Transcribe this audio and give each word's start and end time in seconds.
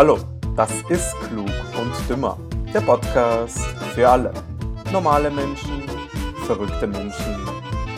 Hallo, 0.00 0.18
das 0.56 0.72
ist 0.88 1.14
Klug 1.28 1.50
und 1.78 1.92
Dümmer, 2.08 2.38
der 2.72 2.80
Podcast 2.80 3.58
für 3.94 4.08
alle. 4.08 4.32
Normale 4.90 5.30
Menschen, 5.30 5.82
verrückte 6.46 6.86
Menschen, 6.86 7.46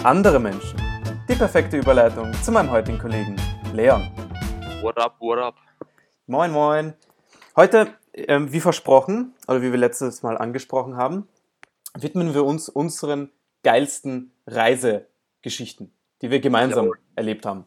andere 0.03 0.41
Menschen. 0.41 0.82
Die 1.29 1.36
perfekte 1.36 1.79
Überleitung 1.79 2.32
zu 2.43 2.50
meinem 2.50 2.73
heutigen 2.73 2.99
Kollegen 2.99 3.36
Leon. 3.73 4.11
What 4.80 4.99
up, 4.99 5.14
what 5.21 5.39
up? 5.39 5.54
Moin, 6.27 6.50
moin. 6.50 6.95
Heute, 7.54 7.95
ähm, 8.14 8.53
wie 8.53 8.59
versprochen, 8.59 9.37
oder 9.46 9.62
wie 9.62 9.71
wir 9.71 9.79
letztes 9.79 10.25
Mal 10.25 10.37
angesprochen 10.37 10.96
haben, 10.96 11.29
widmen 11.95 12.34
wir 12.34 12.45
uns 12.45 12.69
unseren 12.69 13.30
geilsten 13.62 14.32
Reisegeschichten, 14.48 15.95
die 16.21 16.32
wir 16.32 16.40
gemeinsam 16.40 16.87
Jawohl. 16.87 16.98
erlebt 17.14 17.46
haben. 17.46 17.64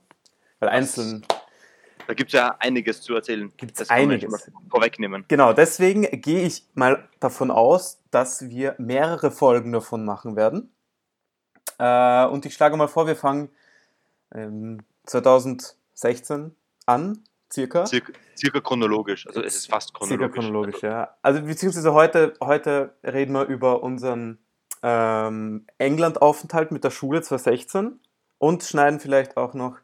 Weil 0.59 0.67
einzeln 0.67 1.25
Da 2.07 2.13
gibt 2.13 2.29
es 2.29 2.33
ja 2.33 2.55
einiges 2.59 3.01
zu 3.01 3.15
erzählen. 3.15 3.51
Kann 3.57 3.71
man 3.77 3.89
einiges. 3.89 4.51
vorwegnehmen. 4.69 5.25
Genau, 5.27 5.53
deswegen 5.53 6.03
gehe 6.21 6.41
ich 6.41 6.67
mal 6.73 7.07
davon 7.19 7.51
aus, 7.51 8.01
dass 8.11 8.49
wir 8.49 8.75
mehrere 8.77 9.31
Folgen 9.31 9.71
davon 9.71 10.05
machen 10.05 10.35
werden. 10.35 10.71
Äh, 11.77 12.25
und 12.27 12.45
ich 12.45 12.53
schlage 12.53 12.77
mal 12.77 12.87
vor, 12.87 13.07
wir 13.07 13.15
fangen 13.15 13.49
ähm, 14.33 14.81
2016 15.05 16.55
an, 16.85 17.23
circa. 17.51 17.85
Circa, 17.85 18.13
circa 18.37 18.61
chronologisch. 18.61 19.27
Also 19.27 19.41
es 19.41 19.55
ist 19.55 19.69
fast 19.69 19.93
chronologisch. 19.93 20.25
Circa 20.25 20.33
chronologisch, 20.33 20.81
ja. 20.81 21.15
Also 21.21 21.41
beziehungsweise 21.41 21.93
heute, 21.93 22.33
heute 22.41 22.95
reden 23.03 23.33
wir 23.33 23.45
über 23.45 23.83
unseren 23.83 24.39
ähm, 24.83 25.65
England-Aufenthalt 25.77 26.71
mit 26.71 26.83
der 26.83 26.91
Schule 26.91 27.21
2016 27.21 27.99
und 28.37 28.63
schneiden 28.63 28.99
vielleicht 28.99 29.37
auch 29.37 29.53
noch 29.53 29.77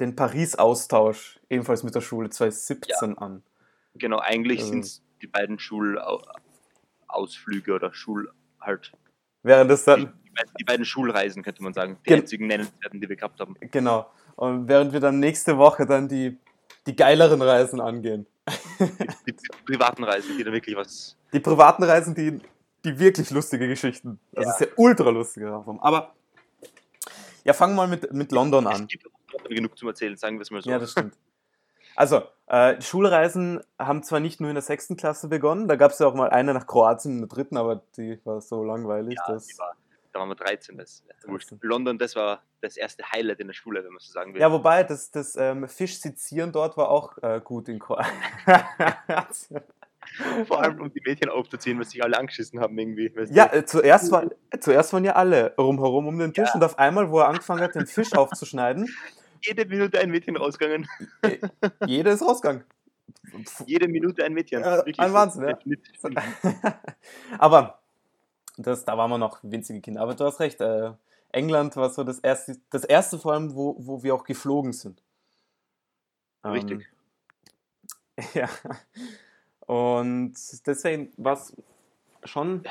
den 0.00 0.16
Paris-Austausch 0.16 1.40
ebenfalls 1.48 1.82
mit 1.82 1.94
der 1.94 2.00
Schule 2.00 2.30
2017 2.30 3.18
an. 3.18 3.42
Genau, 3.94 4.18
eigentlich 4.18 4.60
Also- 4.60 4.72
sind 4.72 4.84
es 4.84 5.02
die 5.22 5.26
beiden 5.26 5.58
Schulausflüge 5.58 7.74
oder 7.74 7.92
Schul 7.92 8.30
halt. 8.60 8.92
Während 9.42 9.70
das 9.70 9.84
Die, 9.84 9.90
dann 9.90 10.00
die 10.24 10.30
beiden- 10.30 10.52
die 10.58 10.64
beiden 10.64 10.84
Schulreisen 10.84 11.42
könnte 11.42 11.62
man 11.62 11.72
sagen. 11.74 11.98
Die 12.04 12.08
Gen- 12.10 12.20
einzigen 12.20 12.46
nennenswerten, 12.46 13.00
die 13.00 13.08
wir 13.08 13.16
gehabt 13.16 13.40
haben. 13.40 13.54
Genau. 13.60 14.10
Und 14.36 14.68
während 14.68 14.92
wir 14.92 15.00
dann 15.00 15.18
nächste 15.18 15.58
Woche 15.58 15.86
dann 15.86 16.08
die, 16.08 16.38
die 16.86 16.96
geileren 16.96 17.42
Reisen 17.42 17.80
angehen. 17.80 18.26
Die, 19.26 19.32
die 19.32 19.48
privaten 19.66 20.04
Reisen, 20.04 20.36
die 20.36 20.44
da 20.44 20.52
wirklich 20.52 20.76
was. 20.76 21.16
Die 21.32 21.40
privaten 21.40 21.82
Reisen, 21.84 22.14
die, 22.14 22.40
die 22.84 22.98
wirklich 22.98 23.30
lustige 23.30 23.68
Geschichten. 23.68 24.18
Das 24.32 24.44
Ja. 24.46 24.52
ist 24.52 24.60
ja 24.60 24.66
ultra 24.76 25.10
lustige 25.10 25.48
Sachen. 25.50 25.78
Aber 25.80 26.14
ja, 27.44 27.52
fangen 27.52 27.74
wir 27.74 27.86
mal 27.86 27.88
mit, 27.88 28.12
mit 28.12 28.32
London 28.32 28.66
an. 28.66 28.82
Es 28.82 28.88
gibt 28.88 29.06
genug 29.48 29.76
zum 29.78 29.88
Erzählen, 29.88 30.16
sagen 30.16 30.38
wir 30.38 30.42
es 30.42 30.50
mal 30.50 30.62
so. 30.62 30.70
Ja, 30.70 30.78
das 30.78 30.92
stimmt. 30.92 31.14
Also, 31.96 32.22
äh, 32.46 32.80
Schulreisen 32.80 33.60
haben 33.78 34.02
zwar 34.02 34.20
nicht 34.20 34.40
nur 34.40 34.48
in 34.48 34.54
der 34.54 34.62
sechsten 34.62 34.96
Klasse 34.96 35.28
begonnen, 35.28 35.68
da 35.68 35.76
gab 35.76 35.90
es 35.90 35.98
ja 35.98 36.06
auch 36.06 36.14
mal 36.14 36.30
eine 36.30 36.54
nach 36.54 36.66
Kroatien 36.66 37.14
in 37.14 37.18
der 37.20 37.28
dritten, 37.28 37.56
aber 37.56 37.82
die 37.96 38.18
war 38.24 38.40
so 38.40 38.64
langweilig. 38.64 39.16
Ja, 39.26 39.34
dass, 39.34 39.58
war, 39.58 39.74
da 40.12 40.20
waren 40.20 40.28
wir 40.28 40.36
13. 40.36 40.78
Das, 40.78 41.04
wurscht. 41.26 41.50
13. 41.50 41.68
London, 41.68 41.98
das 41.98 42.16
war 42.16 42.42
das 42.60 42.76
erste 42.76 43.04
Highlight 43.12 43.40
in 43.40 43.48
der 43.48 43.54
Schule, 43.54 43.82
wenn 43.84 43.90
man 43.90 43.98
so 44.00 44.12
sagen 44.12 44.34
will. 44.34 44.40
ja, 44.40 44.50
wobei, 44.52 44.84
das, 44.84 45.10
das 45.10 45.36
ähm, 45.36 45.68
Fischsizieren 45.68 46.52
dort 46.52 46.76
war 46.76 46.90
auch 46.90 47.18
äh, 47.22 47.40
gut 47.42 47.68
in 47.68 47.78
Kroatien. 47.78 48.12
Vor 50.46 50.62
allem, 50.62 50.80
um 50.80 50.92
die 50.92 51.00
Mädchen 51.04 51.28
aufzuziehen, 51.28 51.78
was 51.78 51.90
sich 51.90 52.02
alle 52.02 52.18
angeschissen 52.18 52.58
haben 52.60 52.76
irgendwie. 52.78 53.12
Ja, 53.30 53.52
äh, 53.52 53.64
zuerst, 53.64 54.10
war, 54.10 54.24
zuerst 54.58 54.92
waren 54.92 55.04
ja 55.04 55.14
alle 55.14 55.54
rumherum 55.56 56.06
um 56.08 56.18
den 56.18 56.32
Tisch 56.32 56.48
Ja. 56.48 56.54
und 56.54 56.64
auf 56.64 56.78
einmal, 56.78 57.10
wo 57.10 57.20
er 57.20 57.28
angefangen 57.28 57.60
hat, 57.60 57.74
den 57.74 57.86
Fisch 57.86 58.14
aufzuschneiden, 58.14 58.88
Jede 59.42 59.64
Minute 59.66 59.98
ein 59.98 60.10
Mädchen 60.10 60.36
rausgegangen. 60.36 60.88
jeder 61.86 62.12
ist 62.12 62.22
rausgegangen. 62.22 62.64
Jede 63.66 63.88
Minute 63.88 64.24
ein 64.24 64.32
Mädchen. 64.32 64.60
Ja, 64.60 64.82
ein 64.82 64.94
so. 64.94 65.14
Wahnsinn, 65.14 65.48
ja. 65.48 66.78
Aber 67.38 67.80
das, 68.56 68.84
da 68.84 68.96
waren 68.96 69.10
wir 69.10 69.18
noch 69.18 69.40
winzige 69.42 69.80
Kinder. 69.80 70.02
Aber 70.02 70.14
du 70.14 70.24
hast 70.24 70.40
recht, 70.40 70.60
äh, 70.60 70.92
England 71.32 71.76
war 71.76 71.90
so 71.90 72.04
das 72.04 72.18
erste, 72.18 72.56
das 72.70 72.84
erste 72.84 73.18
vor 73.18 73.32
allem, 73.32 73.54
wo, 73.54 73.76
wo 73.78 74.02
wir 74.02 74.14
auch 74.14 74.24
geflogen 74.24 74.72
sind. 74.72 75.02
Ähm, 76.44 76.52
Richtig. 76.52 76.88
Ja. 78.34 78.50
Und 79.60 80.34
deswegen 80.66 81.10
war 81.16 81.32
es 81.32 81.56
schon 82.24 82.66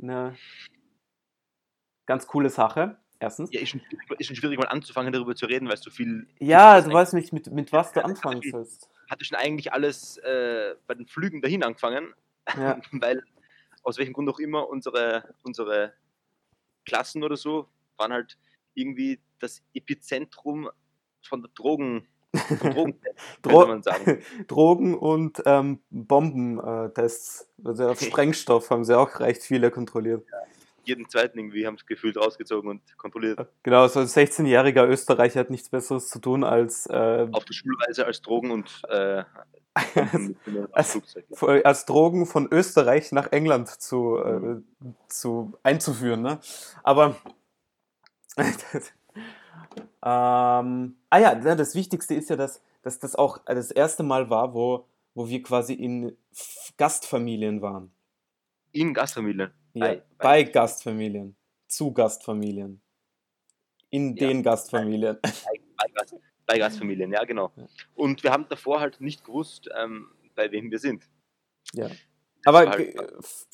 eine 0.00 0.34
ganz 2.06 2.26
coole 2.26 2.48
Sache. 2.48 2.96
Erstens. 3.24 3.50
ja, 3.52 3.60
ist 3.60 3.70
schon, 3.70 3.80
ist 4.18 4.26
schon 4.26 4.36
schwierig, 4.36 4.58
mal 4.58 4.66
anzufangen, 4.66 5.12
darüber 5.12 5.34
zu 5.34 5.46
reden, 5.46 5.66
weil 5.68 5.74
es 5.74 5.80
so 5.82 5.90
viel. 5.90 6.26
Ja, 6.38 6.76
das 6.76 6.86
du 6.86 6.92
weißt 6.92 7.14
nicht, 7.14 7.32
mit, 7.32 7.50
mit 7.50 7.72
was 7.72 7.92
du 7.92 8.04
anfangen 8.04 8.42
sollst. 8.50 8.88
Hatte 9.10 9.24
schon 9.24 9.36
eigentlich 9.38 9.72
alles 9.72 10.16
äh, 10.18 10.74
bei 10.86 10.94
den 10.94 11.06
Flügen 11.06 11.42
dahin 11.42 11.62
angefangen, 11.62 12.14
Ja. 12.56 12.80
weil 12.92 13.22
aus 13.82 13.98
welchem 13.98 14.12
Grund 14.14 14.28
auch 14.28 14.38
immer 14.38 14.68
unsere, 14.68 15.34
unsere 15.42 15.92
Klassen 16.84 17.22
oder 17.22 17.36
so 17.36 17.68
waren 17.96 18.12
halt 18.12 18.38
irgendwie 18.74 19.20
das 19.40 19.62
Epizentrum 19.74 20.70
von 21.22 21.42
der 21.42 21.50
Drogen. 21.54 22.06
Von 22.34 22.70
Drogen 22.72 23.00
Dro 23.42 23.66
man 23.66 23.82
sagen. 23.82 24.22
Drogen- 24.48 24.94
und 24.96 25.42
ähm, 25.46 25.80
Bombentests. 25.90 27.48
Also 27.62 27.88
auf 27.88 28.00
Sprengstoff 28.00 28.70
haben 28.70 28.84
sie 28.84 28.98
auch 28.98 29.20
recht 29.20 29.42
viele 29.42 29.70
kontrolliert. 29.70 30.26
Jeden 30.84 31.08
zweiten 31.08 31.38
irgendwie 31.38 31.66
haben 31.66 31.74
es 31.76 31.86
gefühlt 31.86 32.16
rausgezogen 32.16 32.68
und 32.70 32.98
kontrolliert. 32.98 33.48
Genau, 33.62 33.86
so 33.88 34.00
ein 34.00 34.06
16-jähriger 34.06 34.86
Österreicher 34.86 35.40
hat 35.40 35.50
nichts 35.50 35.68
Besseres 35.68 36.08
zu 36.08 36.18
tun, 36.20 36.44
als, 36.44 36.86
äh, 36.86 37.26
Auf 37.32 37.44
der 37.44 37.54
Schulreise 37.54 38.06
als 38.06 38.20
Drogen 38.22 38.50
und 38.50 38.82
äh, 38.88 39.24
als- 40.72 41.00
als 41.64 41.84
Drogen 41.86 42.26
von 42.26 42.48
Österreich 42.52 43.10
nach 43.12 43.32
England 43.32 43.68
zu, 43.68 44.18
äh, 44.18 44.60
zu 45.08 45.54
einzuführen. 45.62 46.22
Ne? 46.22 46.38
Aber 46.82 47.16
ähm, 50.04 50.96
ah 51.10 51.18
ja, 51.18 51.34
das 51.34 51.74
Wichtigste 51.74 52.14
ist 52.14 52.30
ja, 52.30 52.36
dass, 52.36 52.62
dass 52.82 52.98
das 52.98 53.14
auch 53.16 53.38
das 53.46 53.70
erste 53.70 54.02
Mal 54.02 54.30
war, 54.30 54.54
wo, 54.54 54.86
wo 55.14 55.28
wir 55.28 55.42
quasi 55.42 55.74
in 55.74 56.16
Gastfamilien 56.76 57.62
waren. 57.62 57.90
In 58.72 58.92
Gastfamilien. 58.94 59.52
Ja, 59.74 59.86
Bei- 59.86 60.02
bei, 60.18 60.42
Gastfamilien. 60.44 61.36
Zu 61.68 61.92
Gastfamilien. 61.92 62.80
In 63.90 64.16
Ja. 64.16 64.28
den 64.28 64.42
Gastfamilien. 64.42 65.18
bei, 65.22 65.86
Gast, 65.94 66.14
bei 66.46 66.58
Gastfamilien, 66.58 67.12
ja 67.12 67.24
genau. 67.24 67.52
Ja. 67.56 67.66
Und 67.94 68.22
wir 68.22 68.30
haben 68.32 68.46
davor 68.48 68.80
halt 68.80 69.00
nicht 69.00 69.24
gewusst, 69.24 69.68
ähm, 69.76 70.08
bei 70.34 70.50
wem 70.52 70.70
wir 70.70 70.78
sind. 70.78 71.08
Ja. 71.72 71.88
Das 71.88 71.96
Aber 72.54 72.68
halt- 72.70 72.94
f- 73.18 73.46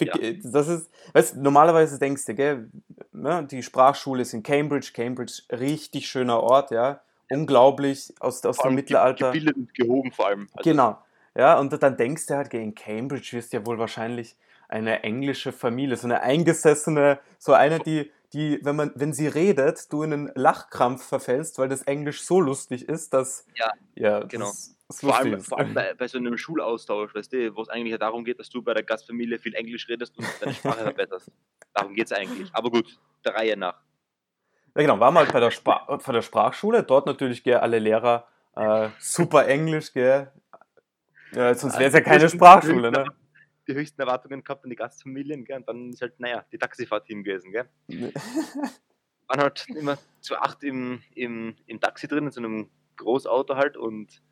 das 0.42 0.68
ist, 0.68 0.90
weißt, 1.12 1.36
du, 1.36 1.40
normalerweise 1.42 1.98
denkst 1.98 2.24
du, 2.26 2.34
gell, 2.34 2.70
ne, 3.12 3.46
die 3.50 3.62
Sprachschule 3.62 4.22
ist 4.22 4.34
in 4.34 4.42
Cambridge, 4.42 4.90
Cambridge, 4.92 5.42
richtig 5.52 6.08
schöner 6.08 6.40
Ort, 6.42 6.70
ja, 6.72 7.00
unglaublich, 7.30 8.12
aus, 8.20 8.44
aus 8.44 8.56
vor 8.56 8.66
dem 8.70 8.74
Mittelalter. 8.74 9.28
Gebildet 9.28 9.56
und 9.56 9.72
gehoben 9.74 10.10
vor 10.12 10.26
allem. 10.26 10.48
Also, 10.54 10.68
Genau, 10.68 10.98
ja, 11.36 11.58
und 11.60 11.80
dann 11.82 11.96
denkst 11.96 12.26
du 12.26 12.34
halt, 12.34 12.50
gell, 12.50 12.62
in 12.62 12.74
Cambridge 12.74 13.28
wirst 13.32 13.52
du 13.52 13.58
ja 13.58 13.66
wohl 13.66 13.78
wahrscheinlich 13.78 14.36
eine 14.70 15.02
englische 15.02 15.52
Familie, 15.52 15.96
so 15.96 16.06
eine 16.06 16.22
eingesessene, 16.22 17.18
so 17.38 17.52
eine, 17.52 17.80
die, 17.80 18.10
die, 18.32 18.60
wenn 18.62 18.76
man, 18.76 18.92
wenn 18.94 19.12
sie 19.12 19.26
redet, 19.26 19.92
du 19.92 20.02
in 20.02 20.12
einen 20.12 20.32
Lachkrampf 20.34 21.04
verfällst, 21.04 21.58
weil 21.58 21.68
das 21.68 21.82
Englisch 21.82 22.22
so 22.22 22.40
lustig 22.40 22.88
ist, 22.88 23.12
dass, 23.12 23.46
Ja, 23.56 23.72
ja, 23.94 24.20
genau. 24.20 24.46
das, 24.46 24.76
das 24.88 25.00
Vor 25.00 25.16
allem, 25.16 25.34
ist. 25.34 25.48
vor 25.48 25.58
allem 25.58 25.74
bei, 25.74 25.94
bei 25.94 26.06
so 26.06 26.18
einem 26.18 26.36
Schulaustausch, 26.36 27.14
weißt 27.14 27.32
du, 27.32 27.56
wo 27.56 27.62
es 27.62 27.68
eigentlich 27.68 27.92
ja 27.92 27.98
darum 27.98 28.24
geht, 28.24 28.38
dass 28.38 28.48
du 28.48 28.62
bei 28.62 28.72
der 28.74 28.84
Gastfamilie 28.84 29.38
viel 29.38 29.54
Englisch 29.54 29.88
redest 29.88 30.16
und 30.16 30.26
deine 30.40 30.54
Sprache 30.54 30.82
verbesserst. 30.84 31.30
Darum 31.74 31.94
geht 31.94 32.06
es 32.06 32.12
eigentlich. 32.12 32.48
Aber 32.52 32.70
gut, 32.70 32.98
der 33.24 33.34
Reihe 33.34 33.56
nach. 33.56 33.80
Ja, 34.76 34.82
genau, 34.82 34.98
wir 34.98 35.14
halt 35.14 35.32
bei 35.32 35.40
der, 35.40 35.50
Spra 35.50 35.84
bei 36.04 36.12
der 36.12 36.22
Sprachschule. 36.22 36.84
Dort 36.84 37.06
natürlich 37.06 37.42
gell, 37.42 37.56
alle 37.56 37.78
Lehrer 37.80 38.26
äh, 38.54 38.88
super 38.98 39.46
Englisch, 39.46 39.92
gell. 39.92 40.30
Ja, 41.32 41.54
sonst 41.54 41.78
wäre 41.78 41.88
es 41.88 41.94
ja 41.94 42.00
keine 42.00 42.28
Sprachschule, 42.28 42.90
ne? 42.90 43.04
Die 43.70 43.76
höchsten 43.76 44.00
Erwartungen 44.00 44.42
gehabt 44.42 44.64
an 44.64 44.70
die 44.70 44.76
Gastfamilien, 44.76 45.44
gell? 45.44 45.58
Und 45.58 45.68
dann 45.68 45.90
ist 45.90 46.02
halt, 46.02 46.18
naja, 46.18 46.44
die 46.50 46.58
Taxifahrt 46.58 47.06
hin 47.06 47.22
gewesen, 47.22 47.52
gell? 47.52 47.68
waren 49.28 49.40
halt 49.40 49.66
immer 49.68 49.96
zu 50.20 50.36
acht 50.36 50.62
im, 50.64 51.02
im, 51.14 51.56
im 51.66 51.80
Taxi 51.80 52.08
drin, 52.08 52.26
in 52.26 52.30
so 52.32 52.40
einem 52.40 52.70
Großauto 52.96 53.54
halt 53.56 53.76
und 53.76 54.22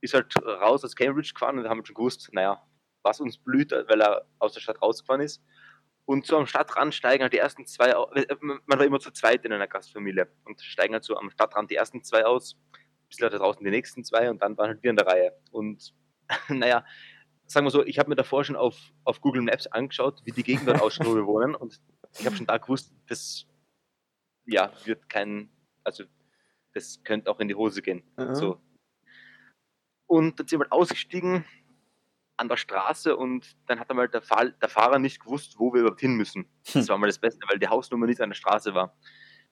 ist 0.00 0.14
halt 0.14 0.34
raus 0.44 0.84
aus 0.84 0.94
Cambridge 0.94 1.32
gefahren 1.32 1.56
und 1.58 1.64
wir 1.64 1.70
haben 1.70 1.84
schon 1.84 1.94
gewusst, 1.94 2.28
naja, 2.32 2.62
was 3.02 3.20
uns 3.20 3.38
blüht, 3.38 3.72
weil 3.72 4.00
er 4.00 4.26
aus 4.38 4.52
der 4.52 4.60
Stadt 4.60 4.80
rausgefahren 4.80 5.22
ist. 5.22 5.42
Und 6.04 6.26
so 6.26 6.36
am 6.38 6.46
Stadtrand 6.46 6.94
steigen 6.94 7.22
halt 7.22 7.32
die 7.32 7.38
ersten 7.38 7.66
zwei, 7.66 7.94
au- 7.96 8.10
äh, 8.12 8.26
man 8.40 8.78
war 8.78 8.84
immer 8.84 9.00
zu 9.00 9.10
zweit 9.10 9.44
in 9.44 9.52
einer 9.52 9.66
Gastfamilie 9.66 10.28
und 10.44 10.60
steigen 10.60 10.94
halt 10.94 11.04
so 11.04 11.16
am 11.16 11.30
Stadtrand 11.30 11.70
die 11.70 11.74
ersten 11.74 12.02
zwei 12.02 12.24
aus, 12.24 12.54
ein 12.72 13.08
bisschen 13.08 13.30
da 13.30 13.36
draußen 13.36 13.64
die 13.64 13.70
nächsten 13.70 14.04
zwei 14.04 14.30
und 14.30 14.40
dann 14.40 14.56
waren 14.56 14.68
halt 14.68 14.82
wir 14.82 14.90
in 14.90 14.96
der 14.96 15.06
Reihe. 15.06 15.32
Und 15.50 15.94
naja, 16.48 16.84
sagen 17.48 17.66
wir 17.66 17.70
so, 17.70 17.84
ich 17.84 17.98
habe 17.98 18.10
mir 18.10 18.16
davor 18.16 18.44
schon 18.44 18.56
auf, 18.56 18.92
auf 19.04 19.20
Google 19.20 19.42
Maps 19.42 19.66
angeschaut, 19.66 20.20
wie 20.24 20.32
die 20.32 20.42
Gegend 20.42 20.68
dort 20.68 20.80
ausschaut, 20.82 21.06
wo 21.06 21.16
wir 21.16 21.26
wohnen 21.26 21.54
und 21.54 21.80
ich 22.18 22.26
habe 22.26 22.36
schon 22.36 22.46
da 22.46 22.58
gewusst, 22.58 22.92
das 23.08 23.46
ja, 24.44 24.70
wird 24.84 25.08
kein, 25.08 25.50
also 25.82 26.04
das 26.74 27.02
könnte 27.02 27.30
auch 27.30 27.40
in 27.40 27.48
die 27.48 27.54
Hose 27.54 27.82
gehen. 27.82 28.02
Mhm. 28.16 28.34
So. 28.34 28.60
Und 30.06 30.38
dann 30.38 30.46
sind 30.46 30.58
wir 30.58 30.64
halt 30.64 30.72
ausgestiegen 30.72 31.44
an 32.36 32.48
der 32.48 32.56
Straße 32.56 33.16
und 33.16 33.56
dann 33.66 33.80
hat 33.80 33.90
einmal 33.90 34.08
der, 34.08 34.22
Fahr 34.22 34.50
der 34.50 34.68
Fahrer 34.68 34.98
nicht 34.98 35.20
gewusst, 35.20 35.58
wo 35.58 35.72
wir 35.72 35.80
überhaupt 35.80 36.00
hin 36.00 36.14
müssen. 36.14 36.44
Hm. 36.68 36.80
Das 36.80 36.88
war 36.88 36.98
mal 36.98 37.08
das 37.08 37.18
Beste, 37.18 37.40
weil 37.48 37.58
die 37.58 37.68
Hausnummer 37.68 38.06
nicht 38.06 38.20
an 38.20 38.30
der 38.30 38.36
Straße 38.36 38.74
war. 38.74 38.96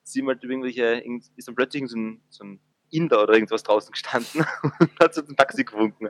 Sie 0.03 0.25
halt 0.25 0.43
irgendwelche, 0.43 1.03
ist 1.35 1.47
dann 1.47 1.55
plötzlich 1.55 1.87
so 1.89 1.97
ein, 1.97 2.23
so 2.29 2.45
ein 2.45 2.61
Inder 2.91 3.23
oder 3.23 3.33
irgendwas 3.33 3.63
draußen 3.63 3.91
gestanden 3.91 4.45
und 4.79 4.91
hat 4.99 5.13
so 5.13 5.21
ein 5.21 5.35
Taxi 5.35 5.63
gewunken. 5.63 6.09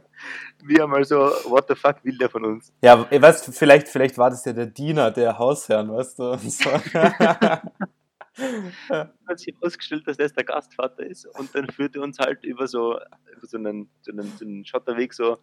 Wir 0.64 0.84
haben 0.84 0.92
mal 0.92 1.04
so, 1.04 1.18
what 1.46 1.66
the 1.68 1.76
fuck 1.76 2.04
will 2.04 2.18
der 2.18 2.30
von 2.30 2.46
uns? 2.46 2.72
Ja, 2.82 3.10
weißt 3.10 3.54
vielleicht, 3.56 3.88
vielleicht 3.88 4.18
war 4.18 4.30
das 4.30 4.46
ja 4.46 4.54
der 4.54 4.68
Diener 4.68 5.12
der 5.12 5.38
Hausherrn, 5.38 5.92
weißt 5.92 6.20
du? 6.20 6.38
So. 6.38 6.70
hat 9.28 9.40
sich 9.40 9.56
herausgestellt, 9.56 10.08
dass 10.08 10.18
das 10.18 10.34
der 10.34 10.44
Gastvater 10.44 11.04
ist 11.04 11.26
und 11.26 11.54
dann 11.56 11.70
führte 11.70 12.02
uns 12.02 12.20
halt 12.20 12.44
über 12.44 12.68
so, 12.68 13.00
über 13.36 13.48
so, 13.48 13.58
einen, 13.58 13.90
so, 14.02 14.12
einen, 14.12 14.32
so 14.38 14.46
einen 14.46 14.66
Schotterweg 14.66 15.14
so 15.14 15.40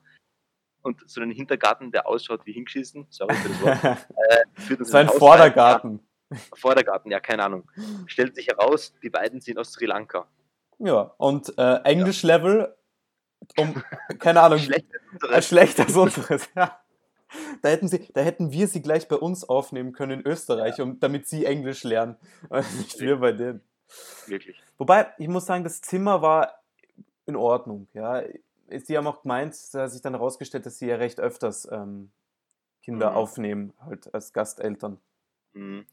und 0.83 1.03
so 1.09 1.21
einen 1.21 1.33
Hintergarten, 1.33 1.91
der 1.91 2.07
ausschaut 2.07 2.45
wie 2.47 2.53
hingeschissen, 2.53 3.07
sorry 3.11 3.35
für 3.35 3.49
das 3.49 3.63
Wort. 3.63 4.07
Äh, 4.31 4.75
uns 4.77 4.91
so 4.91 4.97
ein 4.97 5.09
Vordergarten. 5.09 6.01
Ja, 6.31 6.39
Vordergarten, 6.55 7.11
ja, 7.11 7.21
keine 7.21 7.45
Ahnung. 7.45 7.71
Stellt 8.07 8.35
sich 8.35 8.49
heraus, 8.49 8.95
die 9.03 9.11
beiden 9.11 9.41
sind 9.41 9.59
aus 9.59 9.73
Sri 9.73 9.87
Lanka. 9.87 10.29
Ja, 10.85 11.15
und 11.17 11.57
äh, 11.57 11.77
Englisch-Level, 11.85 12.77
um, 13.57 13.83
keine 14.19 14.43
Ahnung, 14.43 14.59
schlechter 14.59 14.99
als 15.01 15.13
unseres. 15.13 15.47
Schlechter 15.47 15.83
als 15.85 15.97
unseres, 15.97 16.49
ja. 16.55 16.79
Da 17.63 17.69
hätten, 17.71 17.89
sie, 17.89 18.07
da 18.13 18.21
hätten 18.21 18.53
wir 18.53 18.69
sie 18.69 18.83
gleich 18.83 19.09
bei 19.09 19.17
uns 19.17 19.49
aufnehmen 19.49 19.93
können 19.93 20.21
in 20.21 20.27
Österreich, 20.27 20.81
um, 20.83 21.01
damit 21.01 21.27
sie 21.27 21.47
Englisch 21.47 21.85
lernen. 21.85 22.17
Nicht 22.51 23.01
wir 23.01 23.17
bei 23.17 23.33
denen. 23.33 23.63
Wirklich. 24.27 24.63
Wobei, 24.77 25.07
ich 25.17 25.29
muss 25.29 25.47
sagen, 25.47 25.65
das 25.65 25.81
Zimmer 25.81 26.21
war 26.21 26.61
in 27.25 27.35
Ordnung. 27.35 27.89
Ja. 27.95 28.23
Sie 28.69 28.97
haben 28.97 29.07
auch 29.07 29.23
gemeint, 29.23 29.57
da 29.73 29.85
hat 29.85 29.91
sich 29.91 30.03
dann 30.03 30.13
herausgestellt, 30.13 30.67
dass 30.67 30.79
sie 30.79 30.89
ja 30.89 30.97
recht 30.97 31.19
öfters 31.19 31.67
ähm, 31.73 32.11
Kinder 32.83 33.11
mhm. 33.11 33.17
aufnehmen, 33.17 33.73
halt 33.81 34.13
als 34.15 34.35
Gasteltern. 34.35 34.99
Mhm. 35.55 35.87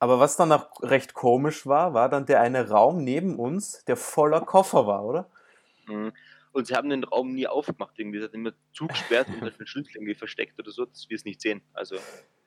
Aber 0.00 0.20
was 0.20 0.36
dann 0.36 0.52
auch 0.52 0.68
recht 0.82 1.14
komisch 1.14 1.66
war, 1.66 1.92
war 1.92 2.08
dann 2.08 2.26
der 2.26 2.40
eine 2.40 2.68
Raum 2.68 3.02
neben 3.02 3.36
uns, 3.38 3.84
der 3.84 3.96
voller 3.96 4.40
Koffer 4.40 4.86
war, 4.86 5.04
oder? 5.04 5.30
Mhm. 5.86 6.12
Und 6.52 6.66
sie 6.66 6.74
haben 6.74 6.88
den 6.88 7.04
Raum 7.04 7.34
nie 7.34 7.46
aufgemacht, 7.46 7.98
irgendwie. 7.98 8.18
Sie 8.18 8.24
hat 8.24 8.34
immer 8.34 8.52
zugesperrt 8.72 9.28
und 9.28 9.58
den 9.58 9.66
Schlüssel 9.66 9.96
irgendwie 9.96 10.14
versteckt 10.14 10.58
oder 10.58 10.70
so, 10.70 10.84
dass 10.86 11.08
wir 11.08 11.16
es 11.16 11.24
nicht 11.24 11.40
sehen. 11.40 11.62
Also. 11.72 11.96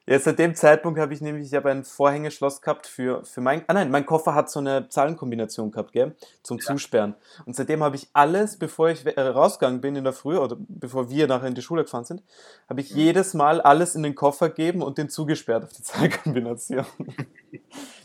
Ja, 0.07 0.17
seit 0.17 0.39
dem 0.39 0.55
Zeitpunkt 0.55 0.99
habe 0.99 1.13
ich 1.13 1.21
nämlich, 1.21 1.45
ich 1.45 1.53
habe 1.53 1.69
ein 1.69 1.83
Vorhängeschloss 1.83 2.61
gehabt 2.61 2.87
für, 2.87 3.23
für 3.23 3.39
mein, 3.39 3.63
ah 3.67 3.73
nein, 3.73 3.91
mein 3.91 4.05
Koffer 4.05 4.33
hat 4.33 4.49
so 4.49 4.59
eine 4.59 4.89
Zahlenkombination 4.89 5.69
gehabt, 5.69 5.91
gell, 5.91 6.15
zum 6.41 6.57
ja. 6.57 6.65
Zusperren. 6.65 7.15
Und 7.45 7.55
seitdem 7.55 7.83
habe 7.83 7.95
ich 7.95 8.09
alles, 8.13 8.57
bevor 8.57 8.89
ich 8.89 9.05
äh, 9.05 9.21
rausgegangen 9.21 9.79
bin 9.79 9.95
in 9.95 10.03
der 10.03 10.13
Früh 10.13 10.37
oder 10.37 10.57
bevor 10.59 11.11
wir 11.11 11.27
nachher 11.27 11.47
in 11.47 11.53
die 11.53 11.61
Schule 11.61 11.83
gefahren 11.83 12.05
sind, 12.05 12.23
habe 12.67 12.81
ich 12.81 12.91
mhm. 12.91 12.97
jedes 12.97 13.35
Mal 13.35 13.61
alles 13.61 13.93
in 13.93 14.01
den 14.01 14.15
Koffer 14.15 14.49
gegeben 14.49 14.81
und 14.81 14.97
den 14.97 15.07
zugesperrt 15.07 15.65
auf 15.65 15.73
die 15.73 15.83
Zahlenkombination. 15.83 16.85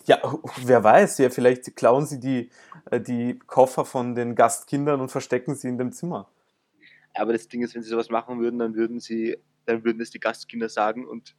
ja, 0.05 0.21
wer 0.65 0.85
weiß, 0.85 1.17
ja, 1.19 1.31
vielleicht 1.31 1.77
klauen 1.77 2.05
sie 2.05 2.21
die, 2.21 2.51
äh, 2.91 3.01
die 3.01 3.39
Koffer 3.47 3.87
von 3.87 4.15
den 4.15 4.35
Gastkindern 4.35 5.01
und 5.01 5.09
verstecken 5.09 5.55
sie 5.55 5.69
in 5.69 5.79
dem 5.79 5.93
Zimmer. 5.93 6.29
Aber 7.15 7.33
das 7.33 7.49
Ding 7.49 7.63
ist, 7.63 7.75
wenn 7.75 7.83
sie 7.83 7.89
sowas 7.89 8.11
machen 8.11 8.39
würden, 8.39 8.59
dann 8.59 8.75
würden 8.75 9.01
sie, 9.01 9.39
dann 9.65 9.83
würden 9.83 10.03
es 10.03 10.11
die 10.11 10.21
Gastkinder 10.21 10.69
sagen 10.69 11.07
und 11.07 11.35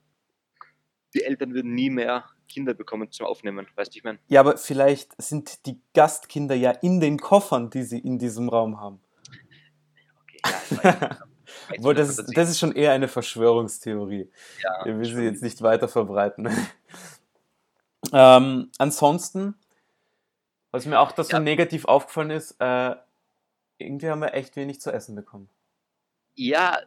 die 1.18 1.24
Eltern 1.24 1.54
würden 1.54 1.74
nie 1.74 1.90
mehr 1.90 2.26
Kinder 2.48 2.74
bekommen 2.74 3.12
zum 3.12 3.26
Aufnehmen, 3.26 3.68
weißt 3.76 3.94
du, 3.94 3.98
ich 3.98 4.04
meine? 4.04 4.20
Ja, 4.28 4.40
aber 4.40 4.58
vielleicht 4.58 5.20
sind 5.22 5.66
die 5.66 5.82
Gastkinder 5.94 6.56
ja 6.56 6.72
in 6.72 7.00
den 7.00 7.20
Koffern, 7.20 7.70
die 7.70 7.84
sie 7.84 8.00
in 8.00 8.20
diesem 8.20 8.50
Raum 8.50 8.80
haben. 8.80 9.02
Okay, 10.22 10.80
ja, 10.84 11.18
Obwohl, 11.78 11.94
das 11.96 12.10
ist, 12.10 12.38
das 12.38 12.50
ist 12.50 12.60
schon 12.60 12.74
eher 12.74 12.94
eine 12.94 13.08
Verschwörungstheorie. 13.08 14.32
Ja, 14.64 14.86
Wir 14.86 14.98
will 14.98 15.06
sie 15.06 15.24
jetzt 15.24 15.44
nicht 15.44 15.62
weiter 15.62 15.88
verbreiten. 15.88 16.50
ähm, 18.14 18.72
ansonsten, 18.78 19.56
was 20.72 20.86
mir 20.86 21.00
auch 21.00 21.12
das 21.12 21.30
ja. 21.30 21.38
so 21.38 21.44
negativ 21.44 21.86
aufgefallen 21.86 22.32
ist, 22.32 22.56
äh, 22.60 22.96
irgendwie 23.78 24.10
haben 24.10 24.22
wir 24.22 24.34
echt 24.34 24.56
wenig 24.56 24.82
zu 24.82 24.92
essen 24.92 25.16
bekommen. 25.16 25.50
Ja, 26.36 26.80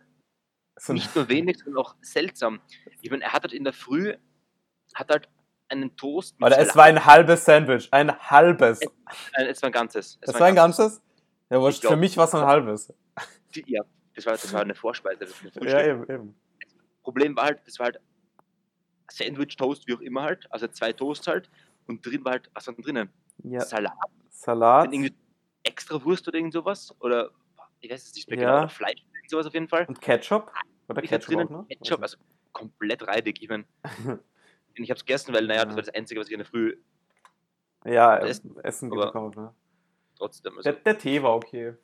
so 0.81 0.93
nicht 0.93 1.15
nur 1.15 1.29
wenig, 1.29 1.59
sondern 1.59 1.85
auch 1.85 1.95
seltsam. 2.01 2.61
Ich 3.01 3.11
meine, 3.11 3.25
er 3.25 3.33
hat 3.33 3.43
halt 3.43 3.53
in 3.53 3.65
der 3.65 3.73
Früh, 3.73 4.15
hat 4.95 5.09
halt 5.11 5.29
einen 5.69 5.97
Toast. 5.97 6.37
Oder 6.41 6.59
es 6.59 6.75
war 6.75 6.85
ein 6.85 7.05
halbes 7.05 7.45
Sandwich, 7.45 7.89
ein 7.93 8.17
halbes. 8.19 8.81
Es, 8.81 9.49
es 9.49 9.63
war 9.63 9.69
ein 9.69 9.73
ganzes. 9.73 10.19
Es, 10.21 10.35
war 10.35 10.47
ein 10.47 10.55
ganzes? 10.55 11.01
Ja, 11.51 11.61
wurscht, 11.61 11.85
für 11.85 11.97
mich 11.97 12.17
war 12.17 12.25
es 12.25 12.35
ein 12.35 12.47
halbes. 12.47 12.93
Ja, 13.67 13.83
das 14.15 14.27
war, 14.27 14.33
das 14.33 14.53
war 14.53 14.63
eine 14.63 14.75
Vorspeise. 14.75 15.27
ja, 15.61 15.85
eben, 15.85 16.03
eben. 16.09 16.35
Problem 17.03 17.37
war 17.37 17.45
halt, 17.45 17.61
das 17.67 17.79
war 17.79 17.87
halt 17.87 18.01
Sandwich, 19.11 19.57
Toast, 19.57 19.87
wie 19.87 19.95
auch 19.95 20.01
immer 20.01 20.23
halt, 20.23 20.47
also 20.51 20.69
zwei 20.69 20.93
Toasts 20.93 21.27
halt 21.27 21.51
und 21.87 22.05
drin 22.05 22.25
war 22.25 22.33
halt, 22.33 22.51
was 22.55 22.67
war 22.67 22.75
denn 22.75 22.85
drinnen? 22.85 23.11
Ja. 23.43 23.61
Salat. 23.61 23.93
Salat. 24.31 24.91
extra 25.63 26.03
Wurst 26.05 26.27
oder 26.29 26.39
irgend 26.39 26.53
sowas 26.53 26.95
oder 27.01 27.31
ich 27.81 27.91
weiß 27.91 28.07
es 28.07 28.15
nicht 28.15 28.29
mehr 28.29 28.39
genau, 28.39 28.49
ja. 28.49 28.55
genau, 28.55 28.65
oder 28.65 28.75
Fleisch, 28.75 29.05
sowas 29.29 29.47
auf 29.47 29.55
jeden 29.55 29.69
Fall. 29.69 29.87
Und 29.87 30.01
Ketchup? 30.01 30.53
Oder 30.91 31.03
Ketchup, 31.03 31.27
drinnen, 31.27 31.47
auch, 31.47 31.51
ne? 31.51 31.67
Ketchup, 31.69 32.03
also 32.03 32.19
komplett 32.53 33.07
reidig. 33.07 33.41
Ich 33.43 33.49
meine, 33.49 33.65
ich 34.75 34.91
habe 34.91 34.99
es 34.99 35.05
gegessen, 35.05 35.35
weil, 35.35 35.47
naja, 35.47 35.65
das 35.65 35.77
war 35.77 35.83
das 35.83 35.95
Einzige, 35.95 36.21
was 36.21 36.27
ich 36.27 36.33
in 36.33 36.41
der 36.41 36.47
Früh 36.47 36.77
ja, 37.85 38.19
essen, 38.19 38.59
essen 38.63 38.91
bekommen 38.91 39.15
habe. 39.15 39.41
Ne? 39.41 39.55
Trotzdem. 40.17 40.57
Also. 40.57 40.71
Der, 40.71 40.81
der, 40.81 40.99
Tee 40.99 41.23
war 41.23 41.35
okay. 41.35 41.75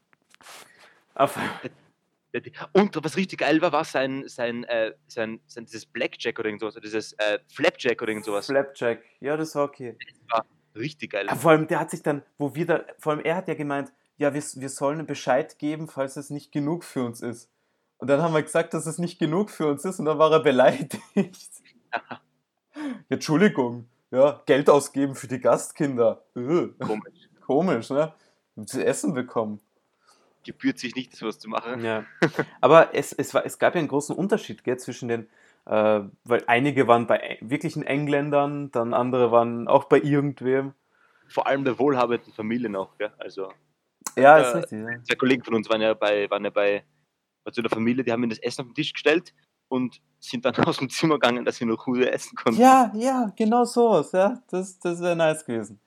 Und 2.73 3.03
was 3.03 3.17
richtig 3.17 3.39
geil 3.39 3.63
war, 3.63 3.73
war 3.73 3.85
sein, 3.85 4.25
sein, 4.27 4.65
äh, 4.65 4.93
sein, 5.07 5.41
sein 5.47 5.65
dieses 5.65 5.87
Blackjack 5.87 6.39
oder 6.39 6.49
irgendwas, 6.49 6.75
dieses 6.75 7.15
äh, 7.15 7.39
Flapjack 7.49 8.03
oder 8.03 8.11
irgendwas. 8.11 8.47
Flapjack, 8.47 9.03
ja, 9.21 9.37
das 9.37 9.55
war 9.55 9.65
okay. 9.65 9.97
Das 9.99 10.21
war 10.31 10.47
richtig 10.75 11.13
geil. 11.13 11.29
vor 11.29 11.53
allem, 11.53 11.67
der 11.67 11.81
hat 11.81 11.91
sich 11.91 12.03
dann, 12.03 12.23
wo 12.37 12.55
wir 12.55 12.67
da, 12.67 12.85
vor 12.99 13.13
allem 13.13 13.25
er 13.25 13.37
hat 13.37 13.49
ja 13.49 13.55
gemeint, 13.55 13.93
ja, 14.19 14.35
wir, 14.35 14.43
wir 14.43 14.69
sollen 14.69 15.07
Bescheid 15.07 15.59
geben, 15.59 15.89
falls 15.89 16.17
es 16.17 16.29
nicht 16.29 16.53
genug 16.53 16.85
für 16.85 17.05
uns 17.05 17.23
ist. 17.23 17.51
Und 17.99 18.09
dann 18.09 18.21
haben 18.21 18.35
wir 18.35 18.43
gesagt, 18.43 18.75
dass 18.75 18.87
es 18.87 18.99
nicht 18.99 19.19
genug 19.19 19.51
für 19.51 19.67
uns 19.67 19.85
ist 19.85 19.99
und 19.99 20.05
dann 20.05 20.19
war 20.19 20.31
er 20.31 20.41
beleidigt. 20.41 20.99
Ja, 21.15 22.21
Entschuldigung, 23.09 23.89
ja, 24.11 24.43
Geld 24.47 24.69
ausgeben 24.69 25.15
für 25.15 25.29
die 25.29 25.41
Gastkinder. 25.41 26.23
Öh. 26.37 26.69
Komisch. 26.79 27.29
Komisch, 27.47 27.91
ne? 27.91 28.13
Zu 28.67 28.85
essen 28.85 29.15
bekommen. 29.15 29.61
Gebührt 30.45 30.79
sich 30.79 30.95
nicht, 30.95 31.15
sowas 31.17 31.39
zu 31.39 31.49
machen. 31.49 31.85
Ja. 31.85 32.05
Aber 32.61 32.95
es, 32.95 33.13
es, 33.13 33.35
war, 33.35 33.45
es 33.45 33.59
gab 33.59 33.75
ja 33.75 33.81
einen 33.81 33.89
großen 33.89 34.15
Unterschied 34.15 34.63
gell, 34.65 34.79
zwischen 34.79 35.09
den, 35.09 35.29
äh, 35.67 36.01
weil 36.25 36.45
einige 36.47 36.87
waren 36.87 37.07
bei 37.07 37.39
wirklichen 37.41 37.83
Engländern, 37.83 38.71
dann 38.71 38.95
andere 38.95 39.31
waren 39.33 39.69
auch 39.69 39.85
bei 39.85 40.01
irgendwem. 40.01 40.75
Vor 41.29 41.47
allem 41.47 41.65
bei 41.65 41.79
wohlhabenden 41.79 42.33
Familien 42.33 42.77
auch, 42.77 42.97
gell? 42.99 43.13
Also. 43.19 43.53
Ja, 44.17 44.39
ist 44.39 44.55
äh, 44.55 44.57
richtig. 44.59 44.79
Ja. 44.81 45.05
Zwei 45.05 45.15
Kollegen 45.17 45.45
von 45.45 45.55
uns 45.55 45.69
waren 45.69 45.81
ja 45.81 45.95
bei, 45.95 46.31
waren 46.31 46.45
ja 46.45 46.51
bei 46.51 46.85
also 47.47 47.63
der 47.63 47.71
Familie, 47.71 48.05
die 48.05 48.13
haben 48.13 48.21
mir 48.21 48.29
das 48.29 48.39
Essen 48.39 48.63
auf 48.63 48.69
den 48.69 48.75
Tisch 48.75 48.93
gestellt 48.93 49.33
und 49.69 50.01
sind 50.19 50.45
dann 50.45 50.55
aus 50.67 50.79
dem 50.79 50.91
Zimmer 50.91 51.15
gegangen, 51.15 51.45
dass 51.45 51.57
sie 51.57 51.65
noch 51.65 51.87
Ruhe 51.87 52.11
essen 52.11 52.37
konnten. 52.37 52.61
Ja, 52.61 52.93
ja, 52.95 53.33
genau 53.37 53.65
so. 53.65 54.05
Ja, 54.13 54.43
das, 54.51 54.79
das 54.79 55.01
wäre 55.01 55.17
nice 55.17 55.45
gewesen. 55.45 55.81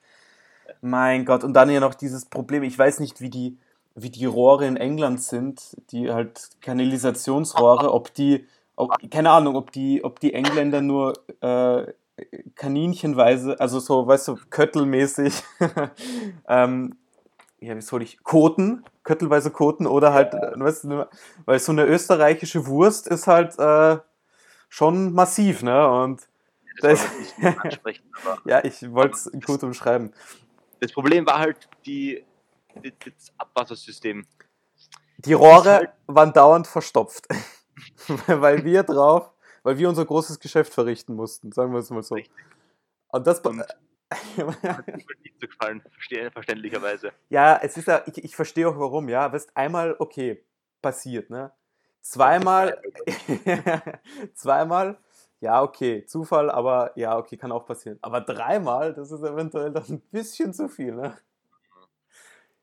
Mein 0.80 1.24
Gott, 1.24 1.44
und 1.44 1.52
dann 1.54 1.70
ja 1.70 1.80
noch 1.80 1.94
dieses 1.94 2.24
Problem, 2.24 2.62
ich 2.62 2.78
weiß 2.78 3.00
nicht, 3.00 3.20
wie 3.20 3.30
die, 3.30 3.58
wie 3.94 4.10
die 4.10 4.24
Rohre 4.24 4.66
in 4.66 4.76
England 4.76 5.22
sind, 5.22 5.76
die 5.90 6.10
halt 6.10 6.50
Kanalisationsrohre, 6.60 7.92
ob 7.92 8.14
die, 8.14 8.46
ob, 8.76 8.96
keine 9.10 9.30
Ahnung, 9.30 9.56
ob 9.56 9.72
die, 9.72 10.02
ob 10.04 10.20
die 10.20 10.32
Engländer 10.32 10.80
nur 10.80 11.14
äh, 11.40 11.92
kaninchenweise, 12.54 13.58
also 13.60 13.80
so, 13.80 14.06
weißt 14.06 14.28
du, 14.28 14.36
köttelmäßig 14.48 15.42
ähm, 16.48 16.96
ja, 17.60 17.76
wie 17.76 17.80
soll 17.82 18.02
ich, 18.02 18.22
Koten, 18.22 18.84
köttelweise 19.04 19.50
Koten 19.50 19.86
oder 19.86 20.12
halt, 20.12 20.32
ja. 20.32 20.58
weißt 20.58 20.84
du, 20.84 21.08
weil 21.44 21.58
so 21.58 21.72
eine 21.72 21.84
österreichische 21.84 22.66
Wurst 22.66 23.06
ist 23.06 23.26
halt 23.26 23.58
äh, 23.58 23.98
schon 24.68 25.12
massiv, 25.12 25.62
ne? 25.62 25.88
Und 25.88 26.26
das, 26.80 27.06
das 27.40 27.60
ja, 28.46 28.64
ich 28.64 28.90
wollte 28.92 29.14
es 29.14 29.30
gut 29.44 29.62
umschreiben. 29.62 30.12
Das 30.80 30.92
Problem 30.92 31.26
war 31.26 31.38
halt 31.38 31.68
die, 31.84 32.24
die 32.82 32.92
das 32.98 33.32
Abwassersystem. 33.36 34.26
Die 35.18 35.34
Rohre 35.34 35.74
halt 35.74 35.90
waren 36.06 36.32
dauernd 36.32 36.66
verstopft, 36.66 37.28
weil 38.26 38.64
wir 38.64 38.82
drauf, 38.84 39.32
weil 39.62 39.76
wir 39.76 39.90
unser 39.90 40.06
großes 40.06 40.40
Geschäft 40.40 40.72
verrichten 40.72 41.14
mussten, 41.14 41.52
sagen 41.52 41.72
wir 41.72 41.80
es 41.80 41.90
mal 41.90 42.02
so. 42.02 42.14
Richtig. 42.14 42.34
Und 43.08 43.26
das, 43.26 43.40
Und 43.40 43.62
hat 44.10 44.86
nicht 45.22 45.40
so 45.40 45.46
gefallen, 45.46 45.82
verständlicherweise. 46.32 47.12
Ja, 47.28 47.58
es 47.62 47.76
ist 47.76 47.86
ja, 47.86 48.02
ich, 48.06 48.24
ich 48.24 48.36
verstehe 48.36 48.68
auch 48.68 48.78
warum, 48.78 49.08
ja. 49.08 49.32
Weißt, 49.32 49.56
einmal, 49.56 49.94
okay, 49.98 50.44
passiert, 50.82 51.30
ne? 51.30 51.52
Zweimal, 52.00 52.80
zweimal, 54.34 54.98
ja, 55.40 55.62
okay, 55.62 56.04
Zufall, 56.06 56.50
aber 56.50 56.92
ja, 56.96 57.16
okay, 57.16 57.36
kann 57.36 57.52
auch 57.52 57.66
passieren. 57.66 57.98
Aber 58.02 58.20
dreimal, 58.20 58.94
das 58.94 59.10
ist 59.10 59.22
eventuell 59.22 59.70
dann 59.72 59.84
ein 59.88 60.00
bisschen 60.10 60.52
zu 60.54 60.68
viel, 60.68 60.94
ne? 60.94 61.16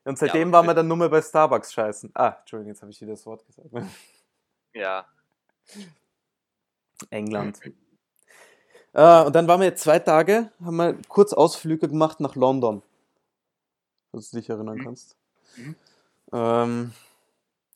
Und 0.04 0.18
seitdem 0.18 0.48
ja, 0.48 0.52
waren 0.52 0.66
wir 0.66 0.74
dann 0.74 0.88
nur 0.88 0.96
mehr 0.96 1.08
bei 1.08 1.20
Starbucks 1.20 1.72
scheißen. 1.72 2.10
Ah, 2.14 2.36
Entschuldigung, 2.40 2.72
jetzt 2.72 2.82
habe 2.82 2.90
ich 2.90 3.00
wieder 3.00 3.12
das 3.12 3.26
Wort 3.26 3.44
gesagt. 3.44 3.68
Ja. 4.72 5.06
England. 7.10 7.60
Äh, 8.92 9.24
und 9.24 9.34
dann 9.34 9.46
waren 9.48 9.60
wir 9.60 9.66
jetzt 9.66 9.82
zwei 9.82 9.98
Tage, 9.98 10.50
haben 10.64 10.76
wir 10.76 10.96
kurz 11.08 11.32
Ausflüge 11.32 11.88
gemacht 11.88 12.20
nach 12.20 12.34
London. 12.36 12.82
Falls 14.10 14.30
du 14.30 14.38
dich 14.38 14.48
erinnern 14.48 14.78
Mhm. 14.78 14.84
kannst. 14.84 15.16
Mhm. 15.56 15.76
Ähm, 16.32 16.92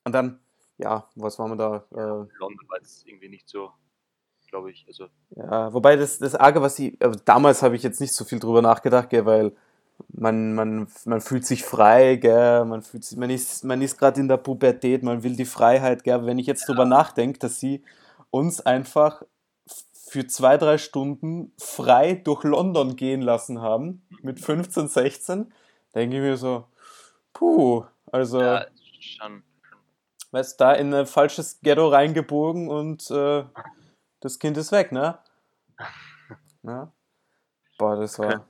und 0.04 0.12
dann, 0.12 0.40
ja, 0.78 1.06
was 1.14 1.38
waren 1.38 1.50
wir 1.50 1.56
da? 1.56 1.76
Äh, 1.92 2.38
London 2.38 2.68
war 2.68 2.78
jetzt 2.78 3.06
irgendwie 3.06 3.28
nicht 3.28 3.48
so, 3.48 3.70
glaube 4.48 4.70
ich. 4.70 4.84
Also, 4.88 5.06
Ja, 5.36 5.72
wobei 5.72 5.96
das, 5.96 6.18
das 6.18 6.34
Arge, 6.34 6.60
was 6.62 6.78
ich, 6.78 7.00
also 7.02 7.18
damals 7.24 7.62
habe 7.62 7.76
ich 7.76 7.82
jetzt 7.82 8.00
nicht 8.00 8.12
so 8.14 8.24
viel 8.24 8.38
drüber 8.38 8.62
nachgedacht, 8.62 9.10
gell, 9.10 9.24
weil 9.26 9.52
man, 10.08 10.54
man, 10.54 10.88
man 11.04 11.20
fühlt 11.20 11.46
sich 11.46 11.64
frei, 11.64 12.16
gell, 12.16 12.64
man 12.64 12.82
fühlt 12.82 13.04
sich, 13.04 13.16
man 13.16 13.30
ist, 13.30 13.64
man 13.64 13.80
ist 13.82 13.98
gerade 13.98 14.20
in 14.20 14.28
der 14.28 14.38
Pubertät, 14.38 15.02
man 15.02 15.22
will 15.22 15.36
die 15.36 15.44
Freiheit, 15.44 16.02
gell, 16.04 16.26
wenn 16.26 16.38
ich 16.38 16.46
jetzt 16.46 16.66
drüber 16.68 16.84
nachdenke, 16.84 17.38
dass 17.38 17.60
sie 17.60 17.84
uns 18.30 18.60
einfach 18.60 19.22
für 20.12 20.26
zwei, 20.26 20.58
drei 20.58 20.76
Stunden 20.76 21.54
frei 21.56 22.12
durch 22.12 22.44
London 22.44 22.96
gehen 22.96 23.22
lassen 23.22 23.62
haben, 23.62 24.06
mit 24.20 24.40
15, 24.40 24.88
16, 24.88 25.50
denke 25.94 26.16
ich 26.16 26.22
mir 26.22 26.36
so, 26.36 26.66
puh, 27.32 27.86
also, 28.10 28.42
ja, 28.42 28.66
schon. 29.00 29.42
weißt 30.30 30.60
da 30.60 30.74
in 30.74 30.92
ein 30.92 31.06
falsches 31.06 31.60
Ghetto 31.62 31.88
reingebogen 31.88 32.68
und 32.68 33.10
äh, 33.10 33.44
das 34.20 34.38
Kind 34.38 34.58
ist 34.58 34.70
weg, 34.70 34.92
ne? 34.92 35.18
Ja. 36.62 36.92
Boah, 37.78 37.96
das 37.96 38.18
war, 38.18 38.44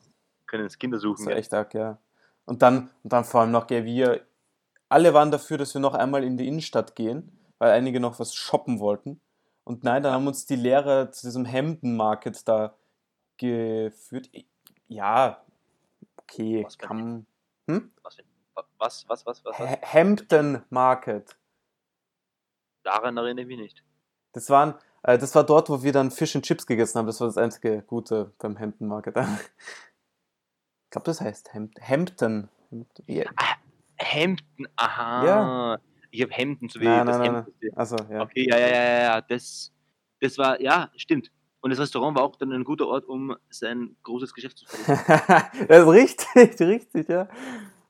Können 0.47 0.69
Kinder 0.69 0.97
das 0.97 1.03
suchen. 1.03 1.27
war 1.27 1.33
gell? 1.35 1.39
echt 1.39 1.55
arg, 1.55 1.75
ja. 1.75 1.97
Und 2.45 2.63
dann, 2.63 2.91
und 3.05 3.13
dann 3.13 3.25
vor 3.25 3.43
allem 3.43 3.53
noch, 3.53 3.69
gell, 3.69 3.85
wir 3.85 4.23
alle 4.89 5.15
waren 5.15 5.31
dafür, 5.31 5.59
dass 5.59 5.75
wir 5.75 5.81
noch 5.81 5.95
einmal 5.95 6.25
in 6.25 6.37
die 6.37 6.49
Innenstadt 6.49 6.97
gehen, 6.97 7.39
weil 7.59 7.71
einige 7.71 8.01
noch 8.01 8.19
was 8.19 8.35
shoppen 8.35 8.81
wollten. 8.81 9.21
Und 9.65 9.85
nein, 9.85 10.03
dann 10.03 10.13
haben 10.13 10.27
uns 10.27 10.47
die 10.47 10.57
Lehrer 10.57 11.13
zu 11.13 11.27
diesem 11.27 11.45
Hemden 11.45 11.97
Market 11.97 12.47
da 12.49 12.75
geführt. 13.37 14.29
Ja, 14.89 15.43
okay, 16.17 16.65
Was 16.65 16.79
kann. 16.79 17.27
Hm? 17.69 17.93
Was, 18.03 18.19
was, 18.55 18.65
was, 18.79 19.09
was, 19.09 19.27
was, 19.27 19.45
was? 19.45 19.59
Ha- 19.59 19.79
Hampton 19.83 20.63
Market. 20.71 21.37
Daran 22.83 23.17
erinnere 23.17 23.43
ich 23.43 23.49
mich 23.49 23.59
nicht. 23.59 23.85
Das 24.33 24.51
waren, 24.51 24.75
äh, 25.05 25.17
das 25.19 25.35
war 25.35 25.45
dort, 25.45 25.69
wo 25.71 25.83
wir 25.83 25.93
dann 25.93 26.11
Fish 26.11 26.35
and 26.35 26.45
Chips 26.45 26.67
gegessen 26.67 26.99
haben. 26.99 27.07
Das 27.07 27.21
war 27.21 27.29
das 27.29 27.39
einzige 27.39 27.83
Gute 27.83 28.33
beim 28.39 28.59
Hampton 28.59 28.89
Market. 28.89 29.17
Ich 30.85 30.91
glaube, 30.95 31.07
das 31.07 31.23
heißt 31.23 31.55
Hamp 31.55 31.73
Hampton. 31.81 32.51
Hampton. 32.71 33.05
Ja. 33.09 33.25
Hemden, 33.97 34.69
aha. 34.77 35.25
Ja. 35.25 35.79
Ich 36.13 36.21
habe 36.23 36.33
Hemden, 36.33 36.69
so 36.69 36.79
wie 36.79 36.85
Nein, 36.85 37.07
das 37.07 37.17
nein, 37.19 37.35
Hemd. 37.35 37.49
nein, 37.63 37.73
Also, 37.75 37.97
ja. 38.11 38.23
Okay, 38.23 38.47
ja, 38.49 38.59
ja, 38.59 38.69
ja, 38.69 38.83
ja, 38.85 39.01
ja, 39.03 39.21
das, 39.23 39.73
das 40.21 40.37
war, 40.37 40.61
ja, 40.61 40.91
stimmt. 40.97 41.31
Und 41.63 41.71
das 41.71 41.79
Restaurant 41.81 42.17
war 42.17 42.25
auch 42.25 42.37
dann 42.37 42.53
ein 42.53 42.65
guter 42.65 42.87
Ort, 42.87 43.07
um 43.07 43.35
sein 43.49 43.97
großes 44.03 44.35
Geschäft 44.35 44.59
zu 44.59 44.67
verlegen. 44.67 44.89
das 45.69 45.79
ist 45.83 45.89
richtig, 45.89 46.61
richtig, 46.69 47.09
ja. 47.09 47.29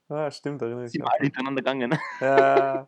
Ah, 0.07 0.31
stimmt, 0.31 0.61
erinnere 0.61 0.85
ich 0.85 0.91
Sie 0.91 0.99
mich. 0.99 1.07
auch. 1.07 1.11
alle 1.11 1.23
hintereinander 1.23 1.61
gegangen. 1.61 1.97
Ja. 2.21 2.87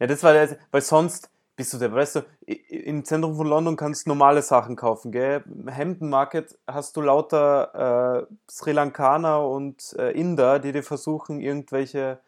ja, 0.00 0.06
das 0.06 0.22
war 0.24 0.32
der, 0.32 0.58
weil 0.72 0.80
sonst 0.82 1.30
bist 1.54 1.72
du 1.72 1.78
der, 1.78 1.92
weißt 1.92 2.16
du, 2.16 2.20
im 2.46 3.04
Zentrum 3.04 3.36
von 3.36 3.46
London 3.46 3.76
kannst 3.76 4.06
du 4.06 4.10
normale 4.10 4.42
Sachen 4.42 4.74
kaufen, 4.74 5.12
gell? 5.12 5.44
Im 5.46 5.74
Hampton 5.74 6.10
Market 6.10 6.58
hast 6.66 6.96
du 6.96 7.02
lauter 7.02 8.26
äh, 8.28 8.34
Sri 8.50 8.72
Lankaner 8.72 9.46
und 9.48 9.94
äh, 9.98 10.10
Inder, 10.10 10.58
die 10.58 10.72
dir 10.72 10.82
versuchen, 10.82 11.40
irgendwelche 11.40 12.18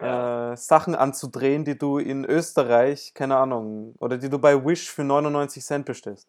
Ja. 0.00 0.52
äh, 0.52 0.56
Sachen 0.56 0.94
anzudrehen, 0.94 1.64
die 1.64 1.76
du 1.76 1.98
in 1.98 2.24
Österreich, 2.24 3.12
keine 3.14 3.36
Ahnung, 3.36 3.94
oder 3.98 4.18
die 4.18 4.28
du 4.28 4.38
bei 4.38 4.64
Wish 4.64 4.90
für 4.90 5.04
99 5.04 5.64
Cent 5.64 5.86
bestellst. 5.86 6.28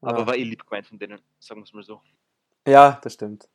Aber 0.00 0.20
Ja. 0.20 0.26
war 0.26 0.36
eh 0.36 0.44
lieb 0.44 0.64
gemeint 0.66 0.86
von 0.86 0.98
denen, 0.98 1.20
sagen 1.40 1.60
wir 1.60 1.64
es 1.64 1.72
mal 1.72 1.82
so. 1.82 2.00
Ja, 2.66 2.98
das 3.02 3.14
stimmt. 3.14 3.48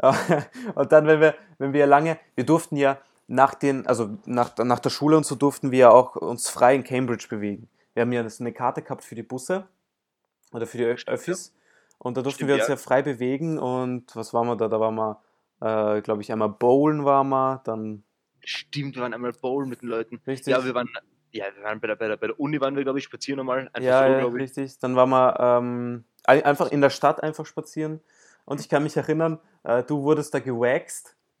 Ja, 0.00 0.12
Und 0.74 0.92
dann, 0.92 1.06
wenn 1.06 1.20
wir, 1.20 1.34
wenn 1.58 1.72
wir 1.72 1.86
lange, 1.86 2.18
wir 2.34 2.44
durften 2.44 2.76
ja 2.76 2.98
nach 3.26 3.54
den, 3.54 3.86
also 3.86 4.18
nach, 4.24 4.56
nach 4.58 4.80
der 4.80 4.90
Schule 4.90 5.16
und 5.16 5.24
so 5.24 5.34
durften 5.34 5.70
wir 5.70 5.78
ja 5.78 5.90
auch 5.90 6.16
uns 6.16 6.48
frei 6.48 6.74
in 6.74 6.84
Cambridge 6.84 7.26
bewegen. 7.28 7.68
Wir 7.94 8.02
haben 8.02 8.12
ja 8.12 8.24
eine 8.24 8.52
Karte 8.52 8.82
gehabt 8.82 9.04
für 9.04 9.14
die 9.14 9.22
Busse 9.22 9.68
oder 10.52 10.66
für 10.66 10.78
die 10.78 10.84
Öffis 10.84 11.54
und 11.98 12.16
da 12.16 12.22
durften 12.22 12.38
Stimmt, 12.38 12.48
wir 12.48 12.54
uns 12.56 12.68
ja. 12.68 12.74
ja 12.74 12.76
frei 12.76 13.02
bewegen 13.02 13.58
und 13.58 14.14
was 14.16 14.32
waren 14.32 14.46
wir 14.46 14.56
da? 14.56 14.68
Da 14.68 14.80
waren 14.80 14.94
wir, 14.94 15.20
äh, 15.60 16.00
glaube 16.02 16.22
ich, 16.22 16.32
einmal 16.32 16.48
bowlen 16.50 17.04
waren 17.04 17.28
wir, 17.28 17.60
dann 17.64 18.04
Stimmt, 18.42 18.94
wir 18.96 19.02
waren 19.02 19.12
einmal 19.14 19.32
bowlen 19.32 19.68
mit 19.68 19.82
den 19.82 19.88
Leuten. 19.90 20.20
richtig. 20.26 20.50
Ja, 20.52 20.64
wir 20.64 20.74
waren, 20.74 20.88
ja, 21.32 21.44
wir 21.54 21.62
waren 21.62 21.78
bei 21.80 21.86
der, 21.88 21.96
bei 21.96 22.08
der, 22.08 22.16
bei 22.16 22.26
der 22.28 22.40
Uni, 22.40 22.60
waren 22.60 22.74
wir, 22.74 22.82
glaube 22.84 22.98
ich, 22.98 23.04
spazieren 23.04 23.36
nochmal. 23.38 23.68
Einfach 23.72 23.82
Ja, 23.82 24.06
so, 24.06 24.12
ja, 24.12 24.24
richtig. 24.26 24.78
Dann 24.78 24.96
waren 24.96 25.10
wir 25.10 25.36
ähm, 25.38 26.04
ein- 26.24 26.42
einfach 26.44 26.70
in 26.72 26.80
der 26.80 26.90
Stadt 26.90 27.22
einfach 27.22 27.44
spazieren. 27.46 28.00
Und 28.46 28.60
ich 28.60 28.68
kann 28.68 28.82
mich 28.82 28.96
erinnern, 28.96 29.38
äh, 29.62 29.82
du 29.82 30.02
wurdest 30.02 30.32
da 30.34 30.38
gewaxt. 30.40 31.16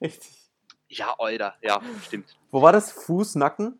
richtig. 0.00 0.50
Ja, 0.88 1.14
Alter, 1.18 1.54
ja, 1.62 1.80
stimmt. 2.02 2.36
Wo 2.50 2.62
war 2.62 2.72
das? 2.72 2.92
Fuß, 2.92 3.34
Nacken? 3.34 3.78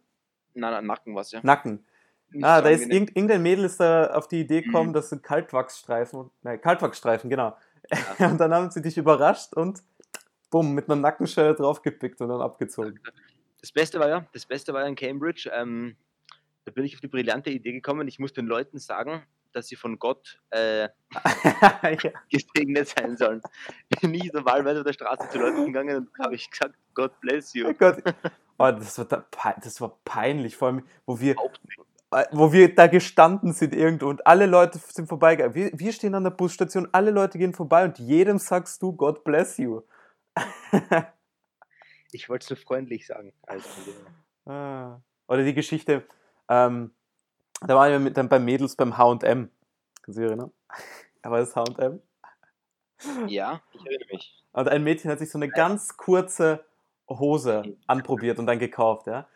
Nein, 0.54 0.72
nein, 0.72 0.86
Nacken 0.86 1.14
was 1.14 1.30
ja. 1.32 1.40
Nacken. 1.42 1.84
Nicht 2.30 2.44
Ah, 2.44 2.58
so 2.58 2.64
da 2.64 2.70
ist 2.70 2.86
irgendein 2.90 3.42
Mädel 3.42 3.64
ist 3.64 3.78
da 3.78 4.06
auf 4.12 4.26
die 4.26 4.40
Idee 4.40 4.62
gekommen, 4.62 4.90
Mhm. 4.90 4.94
dass 4.94 5.10
Kaltwachsstreifen, 5.22 6.30
nein, 6.42 6.60
Kaltwachsstreifen, 6.60 7.30
genau. 7.30 7.56
Und 8.18 8.38
dann 8.38 8.54
haben 8.54 8.70
sie 8.70 8.82
dich 8.82 8.96
überrascht 8.96 9.54
und 9.54 9.82
bumm, 10.50 10.72
mit 10.72 10.88
einer 10.88 11.00
Nackenschelle 11.00 11.54
draufgepickt 11.54 12.20
und 12.20 12.28
dann 12.28 12.40
abgezogen. 12.40 13.00
Das 13.60 13.72
Beste 13.72 13.98
war 13.98 14.08
ja, 14.08 14.26
das 14.32 14.46
Beste 14.46 14.72
war 14.72 14.82
ja 14.82 14.86
in 14.86 14.94
Cambridge, 14.94 15.50
ähm, 15.52 15.96
da 16.64 16.72
bin 16.72 16.84
ich 16.84 16.94
auf 16.94 17.00
die 17.00 17.08
brillante 17.08 17.50
Idee 17.50 17.72
gekommen, 17.72 18.06
ich 18.08 18.18
muss 18.18 18.32
den 18.32 18.46
Leuten 18.46 18.78
sagen, 18.78 19.22
dass 19.52 19.68
sie 19.68 19.76
von 19.76 19.98
Gott 19.98 20.40
äh, 20.50 20.88
ja. 22.02 22.12
gesegnet 22.30 22.88
sein 22.88 23.16
sollen. 23.16 23.42
Bin 24.00 24.14
ich 24.14 24.32
normalerweise 24.32 24.80
auf 24.80 24.86
der 24.86 24.92
Straße 24.92 25.28
zu 25.30 25.38
Leuten 25.38 25.66
gegangen 25.66 25.96
und 25.96 26.08
habe 26.18 26.34
ich 26.34 26.50
gesagt, 26.50 26.74
God 26.94 27.18
bless 27.20 27.54
you. 27.54 27.68
Oh 27.68 27.74
Gott. 27.74 28.02
Oh, 28.58 28.70
das, 28.70 28.98
war 28.98 29.04
da, 29.06 29.26
das 29.62 29.80
war 29.80 29.98
peinlich, 30.04 30.56
vor 30.56 30.68
allem, 30.68 30.84
wo 31.06 31.18
wir, 31.18 31.34
wo 32.32 32.52
wir 32.52 32.74
da 32.74 32.86
gestanden 32.86 33.52
sind 33.52 33.74
irgendwo 33.74 34.08
und 34.08 34.26
alle 34.26 34.46
Leute 34.46 34.78
sind 34.78 35.08
vorbeigegangen. 35.08 35.54
Wir, 35.54 35.70
wir 35.74 35.92
stehen 35.92 36.14
an 36.14 36.24
der 36.24 36.30
Busstation, 36.30 36.88
alle 36.92 37.10
Leute 37.10 37.38
gehen 37.38 37.52
vorbei 37.52 37.84
und 37.84 37.98
jedem 37.98 38.38
sagst 38.38 38.82
du 38.82 38.92
God 38.92 39.24
bless 39.24 39.58
you. 39.58 39.82
Ich 42.12 42.28
wollte 42.28 42.44
es 42.44 42.48
so 42.48 42.54
freundlich 42.54 43.08
sagen. 43.08 43.32
Also, 43.42 43.68
Ah. 44.46 45.00
Oder 45.26 45.42
die 45.42 45.54
Geschichte, 45.54 46.06
ähm, 46.48 46.92
da 47.66 47.74
waren 47.74 47.90
wir 47.90 47.98
mit, 47.98 48.16
dann 48.16 48.28
bei 48.28 48.38
Mädels 48.38 48.76
beim 48.76 48.96
H&M. 48.96 49.50
Kannst 50.02 50.18
du 50.18 50.20
dich 50.20 50.28
erinnern? 50.30 50.52
Da 51.22 51.30
war 51.30 51.40
das 51.40 51.56
H&M. 51.56 52.00
ja, 53.26 53.62
ich 53.72 53.86
erinnere 53.86 54.08
mich. 54.12 54.44
Und 54.52 54.68
ein 54.68 54.84
Mädchen 54.84 55.10
hat 55.10 55.18
sich 55.18 55.30
so 55.30 55.38
eine 55.38 55.48
ganz 55.48 55.96
kurze 55.96 56.64
Hose 57.08 57.76
anprobiert 57.86 58.38
und 58.38 58.46
dann 58.46 58.58
gekauft, 58.58 59.06
ja. 59.06 59.26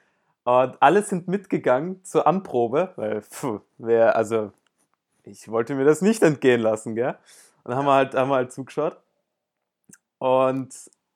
Und 0.44 0.80
alle 0.80 1.02
sind 1.02 1.28
mitgegangen 1.28 2.02
zur 2.04 2.26
Anprobe, 2.26 2.92
weil, 2.96 3.22
pfuh, 3.22 3.60
wer, 3.78 4.16
also, 4.16 4.52
ich 5.24 5.48
wollte 5.50 5.74
mir 5.74 5.84
das 5.84 6.02
nicht 6.02 6.22
entgehen 6.22 6.60
lassen, 6.60 6.94
gell. 6.94 7.18
Und 7.64 7.70
dann 7.70 7.76
haben 7.78 7.86
wir 7.86 7.94
halt, 7.94 8.14
haben 8.14 8.30
wir 8.30 8.36
halt 8.36 8.52
zugeschaut 8.52 8.98
und, 10.18 10.74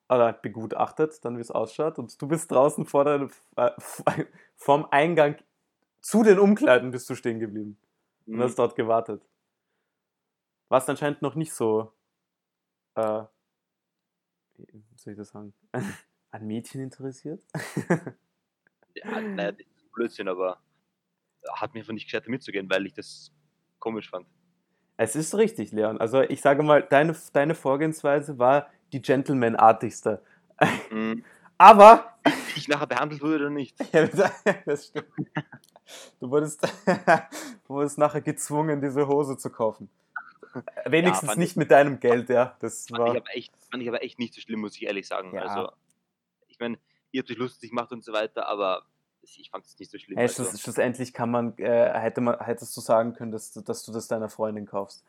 oder 0.09 0.25
halt 0.26 0.43
begutachtet, 0.43 1.25
dann 1.25 1.37
wie 1.37 1.41
es 1.41 1.50
ausschaut. 1.50 1.99
Und 1.99 2.21
du 2.21 2.29
bist 2.29 2.50
draußen 2.50 2.87
vor 2.87 3.05
der, 3.05 3.29
äh, 3.57 3.71
vorm 4.57 4.87
Eingang 4.91 5.37
zu 6.00 6.23
den 6.23 6.38
Umkleiden 6.38 6.91
bist 6.91 7.09
du 7.11 7.14
stehen 7.14 7.38
geblieben 7.41 7.79
und 8.26 8.35
Mhm. 8.37 8.43
hast 8.43 8.59
dort 8.59 8.76
gewartet. 8.76 9.23
Warst 10.69 10.88
anscheinend 10.91 11.23
noch 11.23 11.35
nicht 11.35 11.52
so, 11.52 11.93
äh, 12.97 13.23
wie 14.57 14.97
soll 14.97 15.12
ich 15.12 15.19
das 15.19 15.29
sagen, 15.31 15.52
an 16.31 16.47
Mädchen 16.47 16.81
interessiert? 16.81 17.43
Ja, 18.94 19.20
naja, 19.20 19.52
das 19.52 19.61
ist 19.61 19.92
Blödsinn, 19.92 20.28
aber 20.28 20.58
hat 21.50 21.75
mir 21.75 21.80
einfach 21.80 21.92
nicht 21.92 22.04
gescheit 22.04 22.28
mitzugehen, 22.28 22.68
weil 22.70 22.87
ich 22.87 22.94
das 22.94 23.32
komisch 23.78 24.11
fand. 24.11 24.26
Es 24.96 25.16
ist 25.16 25.34
richtig, 25.34 25.72
Leon. 25.72 25.99
Also 25.99 26.22
ich 26.22 26.40
sage 26.40 26.62
mal, 26.62 26.82
deine, 26.82 27.16
deine 27.32 27.54
Vorgehensweise 27.54 28.38
war 28.38 28.68
die 28.92 29.02
Gentleman-artigste. 29.02 30.22
Mhm. 30.90 31.25
Aber, 31.58 32.16
ich 32.56 32.66
nachher 32.68 32.87
behandelt 32.87 33.22
wurde 33.22 33.37
oder 33.37 33.50
nicht. 33.50 33.76
ja, 33.92 34.08
das 34.66 34.87
stimmt. 34.87 35.06
Du 36.20 36.30
wurdest, 36.30 36.62
du 37.66 37.68
wurdest 37.68 37.99
nachher 37.99 38.20
gezwungen, 38.20 38.80
diese 38.80 39.06
Hose 39.06 39.37
zu 39.37 39.50
kaufen. 39.50 39.88
Wenigstens 40.84 41.28
fand 41.28 41.38
nicht 41.38 41.56
mit 41.56 41.70
deinem 41.70 42.00
Geld, 42.00 42.28
ja. 42.28 42.56
Das 42.61 42.88
Fand 42.88 43.00
ich, 43.00 43.06
war, 43.06 43.16
aber 43.16 43.37
echt, 43.37 43.52
fand 43.70 43.82
ich 43.82 43.88
aber 43.88 44.02
echt 44.02 44.18
nicht 44.18 44.34
so 44.34 44.40
schlimm, 44.40 44.61
muss 44.61 44.76
ich 44.76 44.82
ehrlich 44.82 45.06
sagen. 45.06 45.34
Ja. 45.34 45.42
Also, 45.42 45.72
ich 46.49 46.58
meine, 46.58 46.78
ihr 47.12 47.21
habt 47.21 47.31
euch 47.31 47.37
lustig 47.38 47.71
gemacht 47.71 47.92
und 47.92 48.02
so 48.04 48.12
weiter, 48.12 48.47
aber 48.49 48.85
ich 49.23 49.50
fand 49.50 49.64
es 49.64 49.78
nicht 49.78 49.90
so 49.90 49.99
schlimm. 49.99 50.16
hey, 50.19 50.26
also, 50.26 50.45
schluss, 50.45 50.61
schlussendlich 50.61 51.12
kann 51.12 51.31
man, 51.31 51.57
äh, 51.59 51.99
hätte 52.00 52.21
man, 52.21 52.40
hättest 52.40 52.76
du 52.76 52.81
sagen 52.81 53.12
können, 53.14 53.31
dass, 53.31 53.52
du- 53.52 53.61
dass 53.61 53.85
du 53.85 53.92
das 53.92 54.09
deiner 54.09 54.28
Freundin 54.28 54.66
kaufst. 54.66 55.04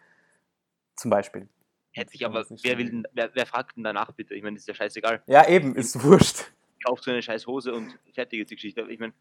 Zum 0.96 1.10
Beispiel. 1.10 1.50
hätte 1.96 2.14
ich 2.16 2.26
aber, 2.26 2.46
wer, 2.64 2.78
will, 2.78 2.90
denn- 2.90 3.08
wer, 3.14 3.34
wer 3.36 3.46
fragt 3.46 3.76
denn 3.78 3.84
danach 3.84 4.12
bitte? 4.12 4.34
Ich 4.36 4.44
meine, 4.44 4.58
ist 4.58 4.68
ja 4.68 4.74
scheißegal. 4.74 5.24
Ja, 5.28 5.48
eben, 5.48 5.76
ist 5.76 6.04
wurscht. 6.04 6.52
Kauft 6.86 7.04
so 7.04 7.12
eine 7.12 7.22
scheiß 7.22 7.48
Hose 7.48 7.74
und 7.74 7.98
fertig 8.14 8.42
ist 8.42 8.52
die 8.52 8.56
Geschichte. 8.56 8.82
Ich 8.90 9.00
meine, 9.00 9.14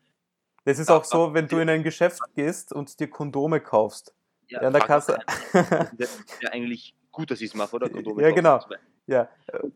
Das 0.64 0.78
ist 0.78 0.90
auch 0.90 1.04
so, 1.04 1.32
wenn 1.34 1.48
du 1.48 1.58
in 1.58 1.68
ein 1.68 1.82
Geschäft 1.82 2.20
gehst 2.34 2.72
und 2.72 2.98
dir 3.00 3.08
Kondome 3.08 3.60
kaufst. 3.60 4.14
Ja, 4.48 4.60
an 4.60 4.72
der 4.72 4.82
Kasse. 4.82 5.18
Das 5.96 6.16
ist 6.20 6.42
ja 6.42 6.50
eigentlich 6.52 6.94
gut, 7.10 7.30
dass 7.30 7.40
ich 7.40 7.48
es 7.50 7.54
mache, 7.54 7.74
oder? 7.76 7.88
Kondome 7.88 8.22
Ja, 8.22 8.30
genau. 8.30 8.60
Ja, 9.06 9.28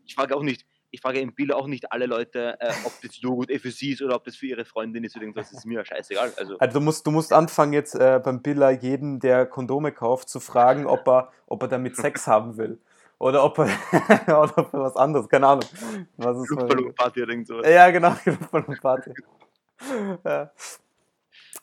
Ich 0.05 0.15
frage 0.15 0.35
auch 0.35 0.43
nicht, 0.43 0.65
ich 0.91 1.01
frage 1.01 1.19
im 1.19 1.33
Bild 1.33 1.53
auch 1.53 1.67
nicht 1.67 1.91
alle 1.91 2.05
Leute, 2.05 2.57
äh, 2.59 2.71
ob 2.85 2.93
das 3.01 3.19
Joghurt 3.19 3.49
eh 3.49 3.59
für 3.59 3.71
sie 3.71 3.91
ist 3.91 4.01
oder 4.01 4.15
ob 4.15 4.23
das 4.23 4.35
für 4.35 4.47
ihre 4.47 4.65
Freundin 4.65 5.03
ist 5.03 5.15
oder 5.15 5.23
irgendwas. 5.23 5.49
Das 5.49 5.59
ist 5.59 5.65
mir 5.65 5.79
ja 5.79 5.85
scheißegal. 5.85 6.33
Also, 6.37 6.57
also 6.57 6.79
du 6.79 6.83
musst, 6.83 7.05
du 7.05 7.11
musst 7.11 7.33
anfangen 7.33 7.73
jetzt 7.73 7.95
äh, 7.95 8.21
beim 8.23 8.41
Biller 8.41 8.71
jeden, 8.71 9.19
der 9.19 9.45
Kondome 9.45 9.91
kauft, 9.91 10.29
zu 10.29 10.39
fragen, 10.39 10.85
ob 10.85 11.07
er, 11.07 11.31
ob 11.45 11.61
er 11.61 11.67
damit 11.67 11.95
Sex 11.97 12.27
haben 12.27 12.57
will. 12.57 12.79
Oder 13.19 13.43
ob 13.43 13.57
er, 13.57 13.67
oder 14.27 14.57
ob 14.57 14.73
er 14.73 14.79
was 14.79 14.95
anderes, 14.95 15.27
keine 15.27 15.47
Ahnung. 15.47 15.65
Was 16.17 16.37
ist 16.37 16.49
Luftballonparty 16.49 17.23
oder 17.23 17.31
irgend 17.31 17.47
sowas. 17.47 17.67
Ja, 17.67 17.89
genau, 17.89 18.11
von 18.11 18.65
der 18.67 18.75
Party. 18.75 19.11
Ja. 20.23 20.51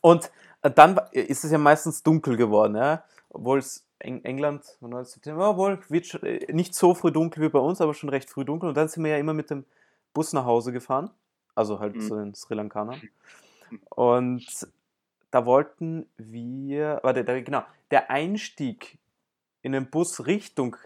Und 0.00 0.30
dann 0.62 1.00
ist 1.12 1.44
es 1.44 1.50
ja 1.50 1.58
meistens 1.58 2.02
dunkel 2.02 2.36
geworden, 2.36 2.76
ja. 2.76 3.04
Obwohl 3.30 3.58
es 3.58 3.83
Eng 3.98 4.22
England, 4.24 4.76
9. 4.80 5.04
September, 5.04 5.50
obwohl 5.50 5.78
wird 5.88 6.22
äh, 6.22 6.52
nicht 6.52 6.74
so 6.74 6.94
früh 6.94 7.12
dunkel 7.12 7.42
wie 7.42 7.48
bei 7.48 7.58
uns, 7.58 7.80
aber 7.80 7.94
schon 7.94 8.08
recht 8.10 8.28
früh 8.30 8.44
dunkel. 8.44 8.68
Und 8.68 8.76
dann 8.76 8.88
sind 8.88 9.04
wir 9.04 9.12
ja 9.12 9.18
immer 9.18 9.34
mit 9.34 9.50
dem 9.50 9.64
Bus 10.12 10.32
nach 10.32 10.44
Hause 10.44 10.72
gefahren. 10.72 11.10
Also 11.54 11.78
halt 11.78 11.96
Mhm. 11.96 12.00
zu 12.00 12.16
den 12.16 12.34
Sri 12.34 12.54
Lankanern. 12.54 13.00
Und 13.90 14.68
da 15.30 15.46
wollten 15.46 16.06
wir, 16.16 17.00
warte, 17.02 17.24
da, 17.24 17.40
genau, 17.40 17.62
der 17.90 18.10
Einstieg 18.10 18.98
in 19.62 19.72
den 19.72 19.90
Bus 19.90 20.26
Richtung 20.26 20.76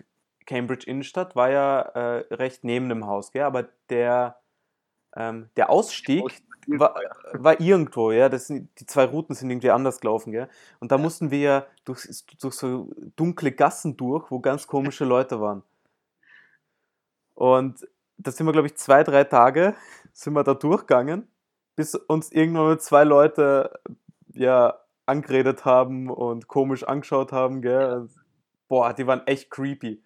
Cambridge 0.46 0.86
Innenstadt 0.86 1.36
war 1.36 1.50
ja 1.50 1.80
äh, 1.80 2.34
recht 2.34 2.64
neben 2.64 2.88
dem 2.88 3.06
Haus, 3.06 3.32
gell? 3.32 3.42
aber 3.42 3.68
der, 3.90 4.38
ähm, 5.16 5.50
der 5.56 5.68
Ausstieg 5.68 6.22
war, 6.68 6.94
war 7.32 7.60
irgendwo, 7.60 8.12
ja, 8.12 8.28
das 8.28 8.46
sind, 8.48 8.68
die 8.80 8.86
zwei 8.86 9.04
Routen 9.06 9.34
sind 9.34 9.50
irgendwie 9.50 9.70
anders 9.70 10.00
gelaufen, 10.00 10.32
gell? 10.32 10.48
und 10.80 10.92
da 10.92 10.96
Ja. 10.96 11.02
mussten 11.02 11.30
wir 11.30 11.38
ja 11.38 11.66
durch, 11.84 12.06
durch 12.40 12.54
so 12.54 12.90
dunkle 13.16 13.52
Gassen 13.52 13.96
durch, 13.96 14.30
wo 14.30 14.40
ganz 14.40 14.66
komische 14.66 15.04
Leute 15.04 15.40
waren. 15.40 15.62
Und 17.34 17.86
da 18.18 18.30
sind 18.30 18.46
wir, 18.46 18.52
glaube 18.52 18.66
ich, 18.68 18.76
zwei, 18.76 19.02
drei 19.04 19.24
Tage 19.24 19.74
sind 20.12 20.32
wir 20.34 20.44
da 20.44 20.54
durchgegangen, 20.54 21.28
bis 21.76 21.94
uns 21.94 22.32
irgendwann 22.32 22.64
mal 22.64 22.80
zwei 22.80 23.04
Leute 23.04 23.78
ja 24.32 24.78
angeredet 25.06 25.64
haben 25.64 26.10
und 26.10 26.48
komisch 26.48 26.84
angeschaut 26.84 27.32
haben, 27.32 27.62
gell? 27.62 27.92
Und, 27.94 28.10
boah, 28.68 28.92
die 28.92 29.06
waren 29.06 29.26
echt 29.26 29.50
creepy. 29.50 30.02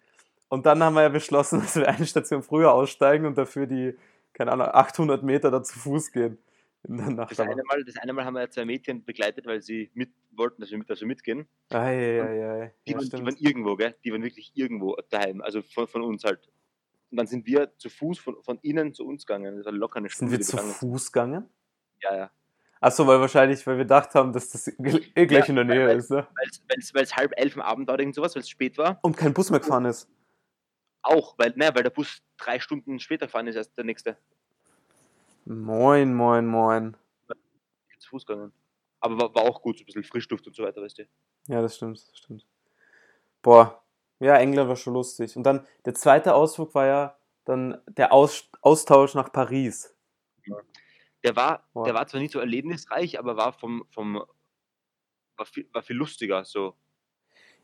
Und 0.49 0.65
dann 0.65 0.83
haben 0.83 0.95
wir 0.95 1.03
ja 1.03 1.09
beschlossen, 1.09 1.61
dass 1.61 1.75
wir 1.75 1.87
eine 1.89 2.05
Station 2.05 2.43
früher 2.43 2.73
aussteigen 2.73 3.25
und 3.25 3.37
dafür 3.37 3.67
die, 3.67 3.97
keine 4.33 4.51
Ahnung, 4.53 4.67
800 4.71 5.23
Meter 5.23 5.51
da 5.51 5.63
zu 5.63 5.79
Fuß 5.79 6.11
gehen. 6.11 6.37
In 6.85 6.97
der 6.97 7.09
Nacht. 7.11 7.31
Das 7.31 7.39
eine, 7.39 7.61
Mal, 7.63 7.83
das 7.85 7.95
eine 7.97 8.11
Mal 8.13 8.25
haben 8.25 8.33
wir 8.33 8.41
ja 8.41 8.49
zwei 8.49 8.65
Mädchen 8.65 9.05
begleitet, 9.05 9.45
weil 9.45 9.61
sie 9.61 9.89
mit 9.93 10.11
wollten, 10.31 10.61
dass 10.61 10.69
wir 10.71 10.77
mit, 10.77 10.89
dass 10.89 10.99
wir 10.99 11.07
mitgehen. 11.07 11.47
Ei, 11.69 12.19
ei, 12.21 12.61
ei. 12.63 12.73
Die, 12.85 12.91
Ja, 12.91 12.97
waren, 12.97 13.09
die 13.09 13.25
waren 13.25 13.35
irgendwo, 13.37 13.75
gell? 13.75 13.95
Die 14.03 14.11
waren 14.11 14.23
wirklich 14.23 14.51
irgendwo 14.55 14.97
daheim, 15.09 15.41
also 15.41 15.61
von, 15.61 15.87
von 15.87 16.01
uns 16.01 16.23
halt. 16.23 16.49
Und 17.11 17.17
dann 17.17 17.27
sind 17.27 17.45
wir 17.45 17.71
zu 17.77 17.89
Fuß 17.89 18.19
von, 18.19 18.41
von 18.43 18.59
ihnen 18.63 18.93
zu 18.93 19.05
uns 19.05 19.25
gegangen. 19.25 19.55
Das 19.57 19.65
war 19.65 19.71
locker 19.71 19.97
eine 19.97 20.09
Sind 20.09 20.15
Stunde. 20.15 20.31
wir 20.33 20.37
die 20.39 20.43
zu 20.43 20.57
sind. 20.57 20.71
Fuß 20.73 21.11
gegangen? 21.11 21.47
Ja, 22.01 22.15
ja. 22.17 22.31
Achso, 22.81 23.07
weil 23.07 23.19
wahrscheinlich, 23.21 23.65
weil 23.65 23.77
wir 23.77 23.85
gedacht 23.85 24.13
haben, 24.15 24.33
dass 24.33 24.49
das 24.49 24.67
eh 24.67 25.25
gleich 25.25 25.47
in 25.47 25.55
der 25.55 25.63
Nähe 25.63 25.87
weil- 25.87 25.97
ist, 25.97 26.09
ne? 26.11 26.27
Weil 26.93 27.03
es 27.03 27.15
halb 27.15 27.31
elf 27.37 27.55
am 27.55 27.61
Abend 27.61 27.87
war 27.87 27.93
oder 27.93 28.01
irgend 28.03 28.15
sowas, 28.15 28.35
weil 28.35 28.41
es 28.41 28.49
spät 28.49 28.77
war. 28.77 28.99
Und 29.03 29.15
kein 29.15 29.33
Bus 29.33 29.49
mehr 29.51 29.61
gefahren 29.61 29.85
ist. 29.85 30.09
Auch, 31.01 31.37
weil, 31.37 31.53
naja, 31.55 31.73
weil 31.75 31.83
der 31.83 31.91
Bus 31.91 32.21
drei 32.37 32.59
Stunden 32.59 32.99
später 32.99 33.27
gefahren 33.27 33.47
ist 33.47 33.55
als 33.55 33.73
der 33.73 33.85
nächste. 33.85 34.17
Moin, 35.45 36.13
moin, 36.13 36.45
moin. 36.45 36.97
Zu 37.99 38.09
Fuß 38.09 38.25
gegangen. 38.25 38.53
Aber 38.99 39.17
war, 39.17 39.35
war 39.35 39.43
auch 39.43 39.61
gut, 39.61 39.77
so 39.77 39.83
ein 39.83 39.85
bisschen 39.85 40.03
Frischluft 40.03 40.47
und 40.47 40.55
so 40.55 40.63
weiter, 40.63 40.81
weißt 40.81 40.99
du. 40.99 41.03
Ja, 41.47 41.61
das 41.61 41.75
stimmt, 41.75 41.97
das 41.97 42.17
stimmt. 42.17 42.45
Boah, 43.41 43.83
ja, 44.19 44.37
England 44.37 44.69
war 44.69 44.75
schon 44.77 44.93
lustig. 44.93 45.35
Und 45.35 45.43
dann 45.43 45.67
der 45.85 45.93
zweite 45.93 46.33
Ausflug 46.33 46.73
war 46.73 46.85
ja 46.85 47.17
dann 47.45 47.81
der 47.87 48.13
Aus 48.13 48.49
Austausch 48.61 49.15
nach 49.15 49.31
Paris. 49.33 49.93
Der 51.23 51.35
war, 51.35 51.67
Boah. 51.73 51.83
der 51.83 51.93
war 51.93 52.07
zwar 52.07 52.21
nicht 52.21 52.31
so 52.31 52.39
erlebnisreich, 52.39 53.19
aber 53.19 53.35
war 53.35 53.51
vom, 53.53 53.85
vom 53.91 54.23
war 55.35 55.45
viel, 55.45 55.67
war 55.73 55.81
viel 55.81 55.97
lustiger. 55.97 56.45
So. 56.45 56.75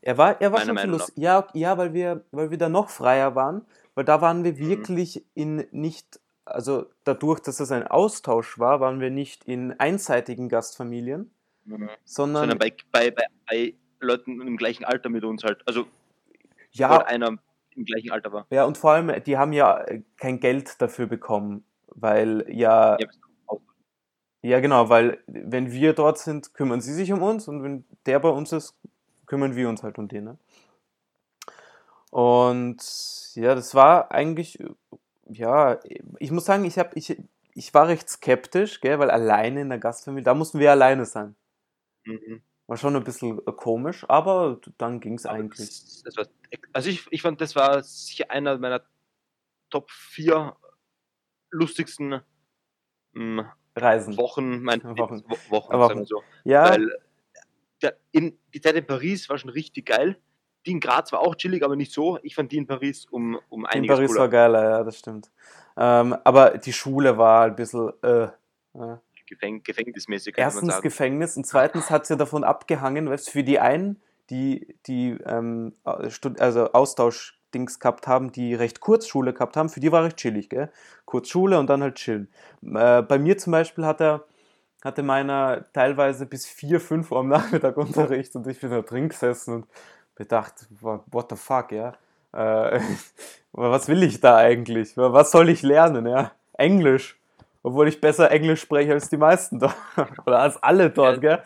Er 0.02 0.18
war, 0.18 0.40
er 0.40 0.52
war 0.52 0.60
schon 0.60 0.68
viel 0.68 0.74
Meinung 0.74 0.98
lustig. 0.98 1.16
Ja, 1.16 1.48
ja, 1.54 1.78
weil 1.78 1.94
wir, 1.94 2.24
weil 2.30 2.50
wir 2.50 2.58
da 2.58 2.68
noch 2.68 2.90
freier 2.90 3.34
waren, 3.34 3.66
weil 3.94 4.04
da 4.04 4.20
waren 4.20 4.44
wir 4.44 4.52
Mhm. 4.52 4.58
wirklich 4.58 5.24
in 5.34 5.66
nicht, 5.70 6.20
also 6.54 6.86
dadurch, 7.04 7.40
dass 7.40 7.60
es 7.60 7.72
ein 7.72 7.86
Austausch 7.86 8.58
war, 8.58 8.80
waren 8.80 9.00
wir 9.00 9.10
nicht 9.10 9.44
in 9.44 9.72
einseitigen 9.78 10.48
Gastfamilien, 10.48 11.30
sondern, 11.64 11.90
Sondern 12.04 12.58
bei, 12.58 12.74
bei, 12.90 13.10
bei, 13.10 13.24
bei 13.48 13.74
Leuten 14.00 14.40
im 14.40 14.56
gleichen 14.56 14.84
Alter 14.84 15.08
mit 15.08 15.24
uns 15.24 15.44
halt. 15.44 15.62
Also, 15.66 15.86
ja, 16.72 16.96
oder 16.96 17.06
einer 17.06 17.38
im 17.76 17.84
gleichen 17.84 18.10
Alter 18.10 18.32
war. 18.32 18.46
ja, 18.50 18.64
und 18.64 18.78
vor 18.78 18.92
allem, 18.92 19.22
die 19.24 19.36
haben 19.38 19.52
ja 19.52 19.80
äh, 19.82 20.02
kein 20.16 20.40
Geld 20.40 20.80
dafür 20.80 21.06
bekommen, 21.06 21.64
weil 21.88 22.44
ja, 22.48 22.98
Ja. 22.98 23.06
Ja, 24.42 24.60
genau, 24.60 24.88
weil 24.88 25.22
wenn 25.26 25.70
wir 25.70 25.92
dort 25.92 26.18
sind, 26.18 26.54
kümmern 26.54 26.80
sie 26.80 26.94
sich 26.94 27.12
um 27.12 27.22
uns 27.22 27.46
und 27.46 27.62
wenn 27.62 27.84
der 28.06 28.20
bei 28.20 28.30
uns 28.30 28.52
ist, 28.52 28.74
kümmern 29.26 29.54
wir 29.54 29.68
uns 29.68 29.82
halt 29.82 29.98
um 29.98 30.08
den. 30.08 30.24
Ne? 30.24 30.38
Und 32.10 32.82
ja, 33.34 33.54
das 33.54 33.74
war 33.74 34.10
eigentlich, 34.10 34.58
ja, 35.32 35.80
ich 36.18 36.30
muss 36.30 36.44
sagen, 36.44 36.64
ich, 36.64 36.78
hab, 36.78 36.96
ich, 36.96 37.16
ich 37.54 37.74
war 37.74 37.88
recht 37.88 38.08
skeptisch, 38.08 38.80
gell, 38.80 38.98
weil 38.98 39.10
alleine 39.10 39.62
in 39.62 39.68
der 39.68 39.78
Gastfamilie, 39.78 40.24
da 40.24 40.34
mussten 40.34 40.58
wir 40.58 40.70
alleine 40.70 41.04
sein. 41.06 41.36
Mhm. 42.04 42.42
War 42.66 42.76
schon 42.76 42.94
ein 42.96 43.04
bisschen 43.04 43.38
äh, 43.46 43.52
komisch, 43.52 44.04
aber 44.08 44.60
dann 44.78 45.00
ging 45.00 45.14
es 45.14 45.26
eigentlich. 45.26 45.68
Das, 45.68 46.02
das 46.04 46.16
war, 46.16 46.26
also 46.72 46.88
ich, 46.88 47.06
ich 47.10 47.22
fand, 47.22 47.40
das 47.40 47.56
war 47.56 47.82
sicher 47.82 48.30
einer 48.30 48.58
meiner 48.58 48.82
Top 49.70 49.90
4 49.90 50.56
lustigsten 51.50 52.20
mm, 53.12 53.40
Reisen. 53.76 54.16
Wochen, 54.16 54.62
mein 54.62 54.82
Wochen. 54.84 55.22
Wo- 55.28 55.50
Wochen, 55.50 55.72
Wochen. 55.72 56.04
so. 56.04 56.22
Ja, 56.44 56.70
Weil 56.70 56.96
der, 57.82 57.96
in, 58.12 58.38
die 58.54 58.60
Zeit 58.60 58.76
in 58.76 58.86
Paris 58.86 59.28
war 59.28 59.38
schon 59.38 59.50
richtig 59.50 59.86
geil. 59.86 60.20
Die 60.66 60.72
in 60.72 60.80
Graz 60.80 61.10
war 61.12 61.20
auch 61.20 61.34
chillig, 61.34 61.62
aber 61.62 61.76
nicht 61.76 61.92
so. 61.92 62.18
Ich 62.22 62.34
fand 62.34 62.52
die 62.52 62.58
in 62.58 62.66
Paris 62.66 63.06
um, 63.06 63.38
um 63.48 63.60
in 63.60 63.66
einiges 63.66 63.96
Paris 63.96 64.10
cooler. 64.10 64.20
war 64.20 64.28
geiler, 64.28 64.70
ja, 64.70 64.84
das 64.84 64.98
stimmt. 64.98 65.30
Ähm, 65.76 66.16
aber 66.24 66.58
die 66.58 66.72
Schule 66.72 67.16
war 67.16 67.44
ein 67.46 67.56
bisschen, 67.56 67.92
äh, 68.02 68.28
äh, 68.74 68.96
Gefäng 69.30 69.62
gefängnismäßig, 69.62 70.34
könnte 70.34 70.40
man 70.40 70.54
erstens 70.54 70.72
sagen. 70.72 70.82
Gefängnis 70.82 71.36
und 71.36 71.46
zweitens 71.46 71.88
hat 71.88 72.02
es 72.02 72.08
ja 72.08 72.16
davon 72.16 72.42
abgehangen, 72.42 73.08
weißt 73.08 73.28
du, 73.28 73.30
für 73.30 73.44
die 73.44 73.60
einen, 73.60 74.02
die, 74.28 74.76
die 74.86 75.16
ähm, 75.24 75.72
also 75.84 76.72
Austauschdings 76.72 77.78
gehabt 77.78 78.08
haben, 78.08 78.32
die 78.32 78.54
recht 78.54 78.80
kurz 78.80 79.06
Schule 79.06 79.32
gehabt 79.32 79.56
haben, 79.56 79.68
für 79.68 79.80
die 79.80 79.92
war 79.92 80.04
recht 80.04 80.16
chillig, 80.16 80.50
gell? 80.50 80.70
Kurz 81.04 81.28
Schule 81.28 81.58
und 81.58 81.70
dann 81.70 81.82
halt 81.82 81.94
chillen. 81.94 82.28
Äh, 82.62 83.02
bei 83.02 83.18
mir 83.18 83.38
zum 83.38 83.52
Beispiel 83.52 83.86
hat 83.86 84.00
er, 84.00 84.24
hatte 84.82 85.04
meiner 85.04 85.70
teilweise 85.72 86.26
bis 86.26 86.46
4, 86.46 86.80
5 86.80 87.12
Uhr 87.12 87.20
am 87.20 87.28
Nachmittag 87.28 87.76
Unterricht 87.78 88.34
und 88.34 88.48
ich 88.48 88.60
bin 88.60 88.70
da 88.70 88.82
drin 88.82 89.08
gesessen 89.08 89.54
und 89.54 89.66
bedacht, 90.20 90.66
what 90.80 91.30
the 91.30 91.36
fuck, 91.36 91.72
ja? 91.72 91.94
Äh, 92.32 92.80
was 93.52 93.88
will 93.88 94.02
ich 94.02 94.20
da 94.20 94.36
eigentlich? 94.36 94.94
Was 94.94 95.30
soll 95.30 95.48
ich 95.48 95.62
lernen, 95.62 96.06
ja? 96.06 96.32
Englisch. 96.52 97.18
Obwohl 97.62 97.88
ich 97.88 98.02
besser 98.02 98.30
Englisch 98.30 98.60
spreche 98.60 98.92
als 98.92 99.08
die 99.08 99.16
meisten 99.16 99.58
dort. 99.58 99.74
Oder 100.26 100.40
als 100.40 100.62
alle 100.62 100.90
dort, 100.90 101.22
gell? 101.22 101.42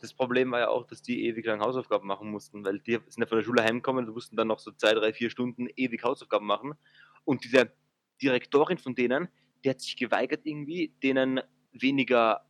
Das 0.00 0.14
Problem 0.14 0.52
war 0.52 0.60
ja 0.60 0.68
auch, 0.68 0.86
dass 0.86 1.02
die 1.02 1.26
ewig 1.26 1.44
lang 1.46 1.60
Hausaufgaben 1.60 2.06
machen 2.06 2.30
mussten, 2.30 2.64
weil 2.64 2.78
die 2.78 2.92
sind 3.08 3.18
ja 3.18 3.26
von 3.26 3.38
der 3.38 3.44
Schule 3.44 3.64
heimgekommen 3.64 4.06
und 4.06 4.14
mussten 4.14 4.36
dann 4.36 4.46
noch 4.46 4.60
so 4.60 4.70
zwei, 4.70 4.94
drei, 4.94 5.12
vier 5.12 5.28
Stunden 5.28 5.66
ewig 5.74 6.04
Hausaufgaben 6.04 6.46
machen. 6.46 6.74
Und 7.24 7.42
diese 7.42 7.72
Direktorin 8.22 8.78
von 8.78 8.94
denen, 8.94 9.28
die 9.64 9.70
hat 9.70 9.80
sich 9.80 9.96
geweigert, 9.96 10.42
irgendwie 10.44 10.94
denen 11.02 11.40
weniger 11.72 12.46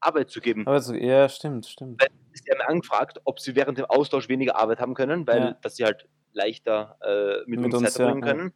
Arbeit 0.00 0.30
zu 0.30 0.40
geben. 0.40 0.66
Also, 0.66 0.94
ja, 0.94 1.28
stimmt, 1.28 1.66
stimmt. 1.66 2.02
Sie 2.34 2.50
haben 2.50 2.60
angefragt, 2.60 3.20
ob 3.24 3.40
sie 3.40 3.54
während 3.54 3.78
dem 3.78 3.86
Austausch 3.86 4.28
weniger 4.28 4.56
Arbeit 4.60 4.80
haben 4.80 4.94
können, 4.94 5.26
weil 5.26 5.38
Ja. 5.38 5.56
dass 5.62 5.76
sie 5.76 5.84
halt 5.84 6.08
leichter 6.32 6.96
äh, 7.02 7.48
mit, 7.48 7.60
Mit 7.60 7.74
uns 7.74 7.82
ja, 7.82 7.90
verbringen 7.90 8.22
ja. 8.26 8.32
können. 8.32 8.52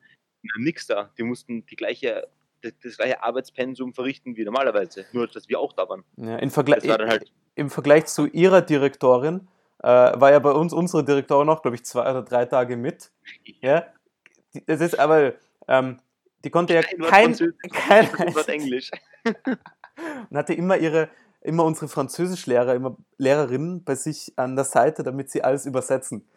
Haben 0.54 0.64
nichts 0.64 0.86
da. 0.86 1.10
Die 1.18 1.22
mussten 1.24 1.66
die 1.66 1.76
gleiche, 1.76 2.28
das, 2.62 2.72
das 2.82 2.96
gleiche 2.96 3.22
Arbeitspensum 3.22 3.92
verrichten 3.92 4.36
wie 4.36 4.44
normalerweise. 4.44 5.04
Nur, 5.12 5.26
dass 5.26 5.48
wir 5.48 5.58
auch 5.58 5.72
da 5.72 5.88
waren. 5.88 6.04
Ja, 6.16 6.40
war 6.40 6.98
dann 6.98 7.08
halt 7.08 7.32
Im 7.56 7.68
Vergleich 7.68 8.06
zu 8.06 8.26
ihrer 8.26 8.62
Direktorin 8.62 9.48
äh, 9.82 9.88
war 9.88 10.32
ja 10.32 10.38
bei 10.38 10.52
uns 10.52 10.72
unsere 10.72 11.04
Direktorin 11.04 11.48
auch, 11.48 11.62
glaube 11.62 11.76
ich, 11.76 11.84
zwei 11.84 12.02
oder 12.10 12.22
drei 12.22 12.44
Tage 12.46 12.76
mit. 12.76 13.10
Ja, 13.62 13.86
das 14.66 14.80
ist 14.80 14.98
aber, 14.98 15.34
ähm, 15.68 15.98
die 16.44 16.50
konnte 16.50 16.74
ja 16.74 16.82
Kein 16.82 17.34
kein, 17.72 18.10
kein, 18.10 18.48
Englisch. 18.48 18.90
und 19.24 20.36
hatte 20.36 20.54
immer 20.54 20.76
ihre, 20.76 21.08
immer 21.46 21.64
unsere 21.64 21.88
Französischlehrer, 21.88 22.74
immer 22.74 22.96
Lehrerinnen 23.18 23.84
bei 23.84 23.94
sich 23.94 24.32
an 24.36 24.56
der 24.56 24.64
Seite, 24.64 25.02
damit 25.02 25.30
sie 25.30 25.42
alles 25.42 25.66
übersetzen. 25.66 26.28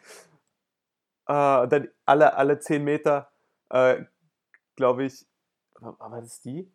Äh, 1.26 1.68
dann 1.68 1.88
alle, 2.06 2.34
alle 2.36 2.58
zehn 2.58 2.84
Meter, 2.84 3.30
äh, 3.70 4.04
glaube 4.76 5.04
ich, 5.04 5.26
war 5.80 5.98
war 5.98 6.20
das 6.20 6.40
die, 6.40 6.70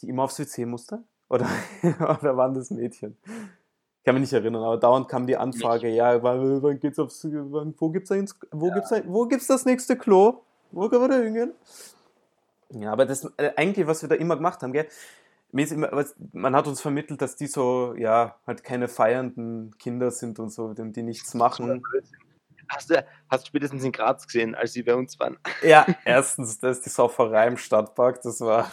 die 0.00 0.08
immer 0.08 0.24
aufs 0.24 0.38
WC 0.38 0.66
musste? 0.66 1.02
Oder, 1.28 1.46
oder 2.00 2.36
waren 2.36 2.54
das 2.54 2.70
Mädchen? 2.70 3.16
Ich 3.24 4.04
kann 4.04 4.14
mich 4.16 4.22
nicht 4.22 4.32
erinnern, 4.32 4.62
aber 4.64 4.78
dauernd 4.78 5.08
kam 5.08 5.26
die 5.26 5.36
Anfrage, 5.36 5.88
ja, 5.88 6.22
wann, 6.22 6.62
wann 6.62 6.80
geht's 6.80 6.98
aufs, 6.98 7.24
wann, 7.24 7.74
wo 7.78 7.88
gibt's 7.90 8.10
ins, 8.10 8.36
wo 8.50 8.68
Ja. 8.68 8.74
gibt's, 8.74 8.90
wo 9.06 9.26
gibt's 9.26 9.46
das 9.46 9.64
nächste 9.64 9.96
Klo? 9.96 10.42
Wo 10.72 10.88
können 10.88 11.02
wir 11.02 11.08
da 11.08 11.22
hingehen? 11.22 11.52
Ja, 12.70 12.92
aber 12.92 13.06
das 13.06 13.24
äh, 13.36 13.52
eigentlich, 13.56 13.86
was 13.86 14.02
wir 14.02 14.08
da 14.08 14.14
immer 14.14 14.36
gemacht 14.36 14.62
haben, 14.62 14.72
gell? 14.72 14.88
Immer, 15.52 16.04
man 16.32 16.56
hat 16.56 16.66
uns 16.66 16.80
vermittelt, 16.80 17.20
dass 17.20 17.36
die 17.36 17.46
so, 17.46 17.94
ja, 17.96 18.36
halt 18.46 18.64
keine 18.64 18.88
feiernden 18.88 19.76
Kinder 19.78 20.10
sind 20.10 20.38
und 20.38 20.50
so, 20.50 20.64
und 20.64 20.96
die 20.96 21.02
nichts 21.02 21.34
machen. 21.34 21.82
Hast 22.68 22.88
du, 22.88 23.04
hast 23.28 23.44
du 23.44 23.48
spätestens 23.48 23.84
in 23.84 23.92
Graz 23.92 24.26
gesehen, 24.26 24.54
als 24.54 24.72
sie 24.72 24.82
bei 24.82 24.94
uns 24.94 25.20
waren? 25.20 25.36
Ja, 25.62 25.86
erstens, 26.06 26.58
das 26.58 26.78
ist 26.78 26.86
die 26.86 26.90
Sauferei 26.90 27.48
im 27.48 27.58
Stadtpark, 27.58 28.22
das 28.22 28.40
war. 28.40 28.72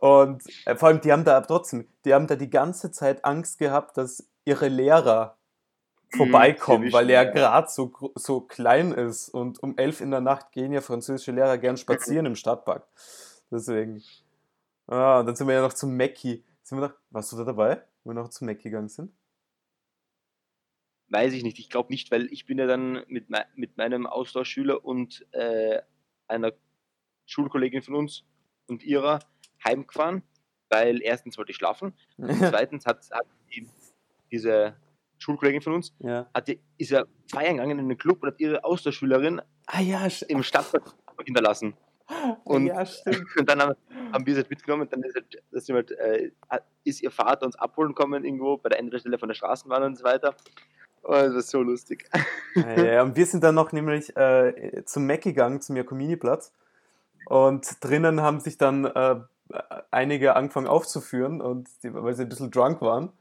Und 0.00 0.42
äh, 0.64 0.74
vor 0.74 0.88
allem, 0.88 1.00
die 1.02 1.12
haben 1.12 1.24
da 1.24 1.40
trotzdem, 1.42 1.86
die 2.04 2.14
haben 2.14 2.26
da 2.26 2.36
die 2.36 2.48
ganze 2.48 2.90
Zeit 2.90 3.24
Angst 3.24 3.58
gehabt, 3.58 3.98
dass 3.98 4.26
ihre 4.46 4.68
Lehrer 4.68 5.36
vorbeikommen, 6.16 6.86
sie 6.86 6.92
weil 6.92 7.10
ja. 7.10 7.24
Graz 7.24 7.74
so, 7.74 7.92
so 8.14 8.40
klein 8.40 8.92
ist 8.92 9.28
und 9.28 9.62
um 9.62 9.76
elf 9.76 10.00
in 10.00 10.10
der 10.10 10.20
Nacht 10.20 10.52
gehen 10.52 10.72
ja 10.72 10.80
französische 10.80 11.32
Lehrer 11.32 11.58
gern 11.58 11.76
spazieren 11.76 12.26
im 12.26 12.36
Stadtpark. 12.36 12.86
Deswegen. 13.50 14.02
Ah, 14.86 15.20
und 15.20 15.26
dann 15.26 15.36
sind 15.36 15.46
wir 15.48 15.54
ja 15.54 15.62
noch 15.62 15.72
zum 15.72 15.96
Mackie. 15.96 16.44
Sind 16.62 16.78
wir 16.78 16.88
noch, 16.88 16.94
warst 17.10 17.32
du 17.32 17.36
da 17.36 17.44
dabei, 17.44 17.82
wo 18.02 18.10
wir 18.10 18.14
noch 18.14 18.28
zum 18.30 18.46
Mackie 18.46 18.64
gegangen 18.64 18.88
sind? 18.88 19.12
Weiß 21.08 21.32
ich 21.32 21.42
nicht. 21.42 21.58
Ich 21.58 21.70
glaube 21.70 21.92
nicht, 21.92 22.10
weil 22.10 22.26
ich 22.32 22.46
bin 22.46 22.58
ja 22.58 22.66
dann 22.66 23.04
mit, 23.08 23.30
mei- 23.30 23.46
mit 23.54 23.76
meinem 23.76 24.06
Austauschschüler 24.06 24.84
und 24.84 25.26
äh, 25.32 25.80
einer 26.28 26.52
Schulkollegin 27.26 27.82
von 27.82 27.94
uns 27.94 28.24
und 28.68 28.82
ihrer 28.82 29.20
heimgefahren, 29.64 30.22
weil 30.70 31.02
erstens 31.02 31.38
wollte 31.38 31.52
ich 31.52 31.56
schlafen 31.56 31.94
und 32.16 32.36
zweitens 32.36 32.86
hat, 32.86 33.10
hat 33.10 33.26
die, 33.54 33.68
diese 34.30 34.76
Schulkollegin 35.18 35.62
von 35.62 35.74
uns 35.74 35.94
ja. 36.00 36.28
hat 36.34 36.48
die, 36.48 36.60
ist 36.78 36.90
ja 36.90 37.04
feiern 37.30 37.56
gegangen 37.56 37.78
in 37.78 37.88
den 37.88 37.98
Club 37.98 38.22
und 38.22 38.28
hat 38.30 38.40
ihre 38.40 38.64
Austauschschülerin 38.64 39.40
Ah 39.66 39.80
ja, 39.80 40.06
im 40.28 40.42
Stadtpark 40.42 40.94
hinterlassen. 41.24 41.74
Und, 42.44 42.66
ja, 42.66 42.84
stimmt. 42.84 43.24
und 43.38 43.48
dann 43.48 43.60
haben, 43.60 43.74
haben 44.12 44.26
wir 44.26 44.34
sie 44.34 44.40
halt 44.40 44.50
mitgenommen. 44.50 44.88
Dann 44.90 45.02
ist, 45.02 45.14
halt, 45.14 45.42
sie 45.52 45.72
halt, 45.72 45.90
äh, 45.92 46.30
ist 46.84 47.02
ihr 47.02 47.10
Vater 47.10 47.46
uns 47.46 47.56
abholen 47.56 47.94
kommen 47.94 48.24
irgendwo 48.24 48.56
bei 48.56 48.68
der 48.68 48.78
Endestelle 48.78 49.18
von 49.18 49.28
der 49.28 49.34
Straßenbahn 49.34 49.82
und 49.82 49.96
so 49.96 50.04
weiter. 50.04 50.34
Oh, 51.02 51.12
das 51.12 51.34
war 51.34 51.42
so 51.42 51.62
lustig. 51.62 52.08
Ja, 52.54 53.02
und 53.02 53.14
wir 53.16 53.26
sind 53.26 53.44
dann 53.44 53.54
noch 53.54 53.72
nämlich 53.72 54.16
äh, 54.16 54.84
zum 54.84 55.06
Mac 55.06 55.22
gegangen, 55.22 55.60
zum 55.60 55.76
Jakomini-Platz. 55.76 56.52
Und 57.26 57.66
drinnen 57.82 58.20
haben 58.22 58.40
sich 58.40 58.58
dann 58.58 58.84
äh, 58.86 59.16
einige 59.90 60.36
angefangen 60.36 60.66
aufzuführen, 60.66 61.40
und 61.40 61.68
weil 61.82 62.14
sie 62.14 62.22
ein 62.22 62.28
bisschen 62.28 62.50
drunk 62.50 62.80
waren. 62.80 63.12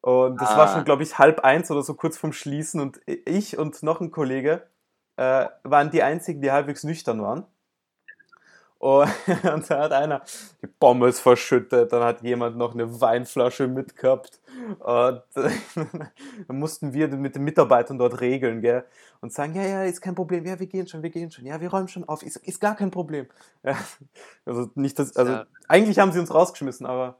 Und 0.00 0.40
das 0.40 0.56
war 0.56 0.68
Ah. 0.68 0.74
schon, 0.74 0.84
glaube 0.84 1.02
ich, 1.02 1.18
halb 1.18 1.40
eins 1.40 1.70
oder 1.70 1.82
so 1.82 1.94
kurz 1.94 2.16
vorm 2.16 2.32
Schließen. 2.32 2.80
Und 2.80 3.00
ich 3.06 3.58
und 3.58 3.82
noch 3.82 4.00
ein 4.00 4.10
Kollege 4.10 4.62
äh, 5.16 5.46
waren 5.64 5.90
die 5.90 6.02
einzigen, 6.02 6.40
die 6.40 6.50
halbwegs 6.52 6.84
nüchtern 6.84 7.20
waren. 7.20 7.44
Und, 8.78 9.08
und 9.54 9.70
da 9.70 9.80
hat 9.80 9.92
einer 9.92 10.22
die 10.62 10.66
Pommes 10.66 11.20
verschüttet, 11.20 11.92
dann 11.92 12.02
hat 12.02 12.22
jemand 12.22 12.56
noch 12.56 12.74
eine 12.74 13.00
Weinflasche 13.00 13.66
mitgehabt. 13.66 14.40
Und 14.78 15.22
dann 15.34 16.58
mussten 16.58 16.92
wir 16.92 17.08
mit 17.08 17.34
den 17.34 17.44
Mitarbeitern 17.44 17.98
dort 17.98 18.20
regeln, 18.20 18.60
gell? 18.60 18.84
Und 19.20 19.32
sagen, 19.32 19.54
ja, 19.54 19.62
ja, 19.62 19.82
ist 19.84 20.00
kein 20.00 20.14
Problem, 20.14 20.46
ja, 20.46 20.58
wir 20.60 20.66
gehen 20.66 20.86
schon, 20.86 21.02
wir 21.02 21.10
gehen 21.10 21.30
schon, 21.30 21.44
ja, 21.44 21.60
wir 21.60 21.70
räumen 21.70 21.88
schon 21.88 22.04
auf, 22.08 22.22
ist, 22.22 22.36
ist 22.36 22.60
gar 22.60 22.76
kein 22.76 22.90
Problem. 22.90 23.26
Ja, 23.64 23.76
also 24.46 24.70
nicht 24.76 24.98
das, 24.98 25.16
also 25.16 25.32
Ja. 25.32 25.46
eigentlich 25.66 25.98
haben 25.98 26.12
sie 26.12 26.20
uns 26.20 26.32
rausgeschmissen, 26.32 26.86
aber 26.86 27.18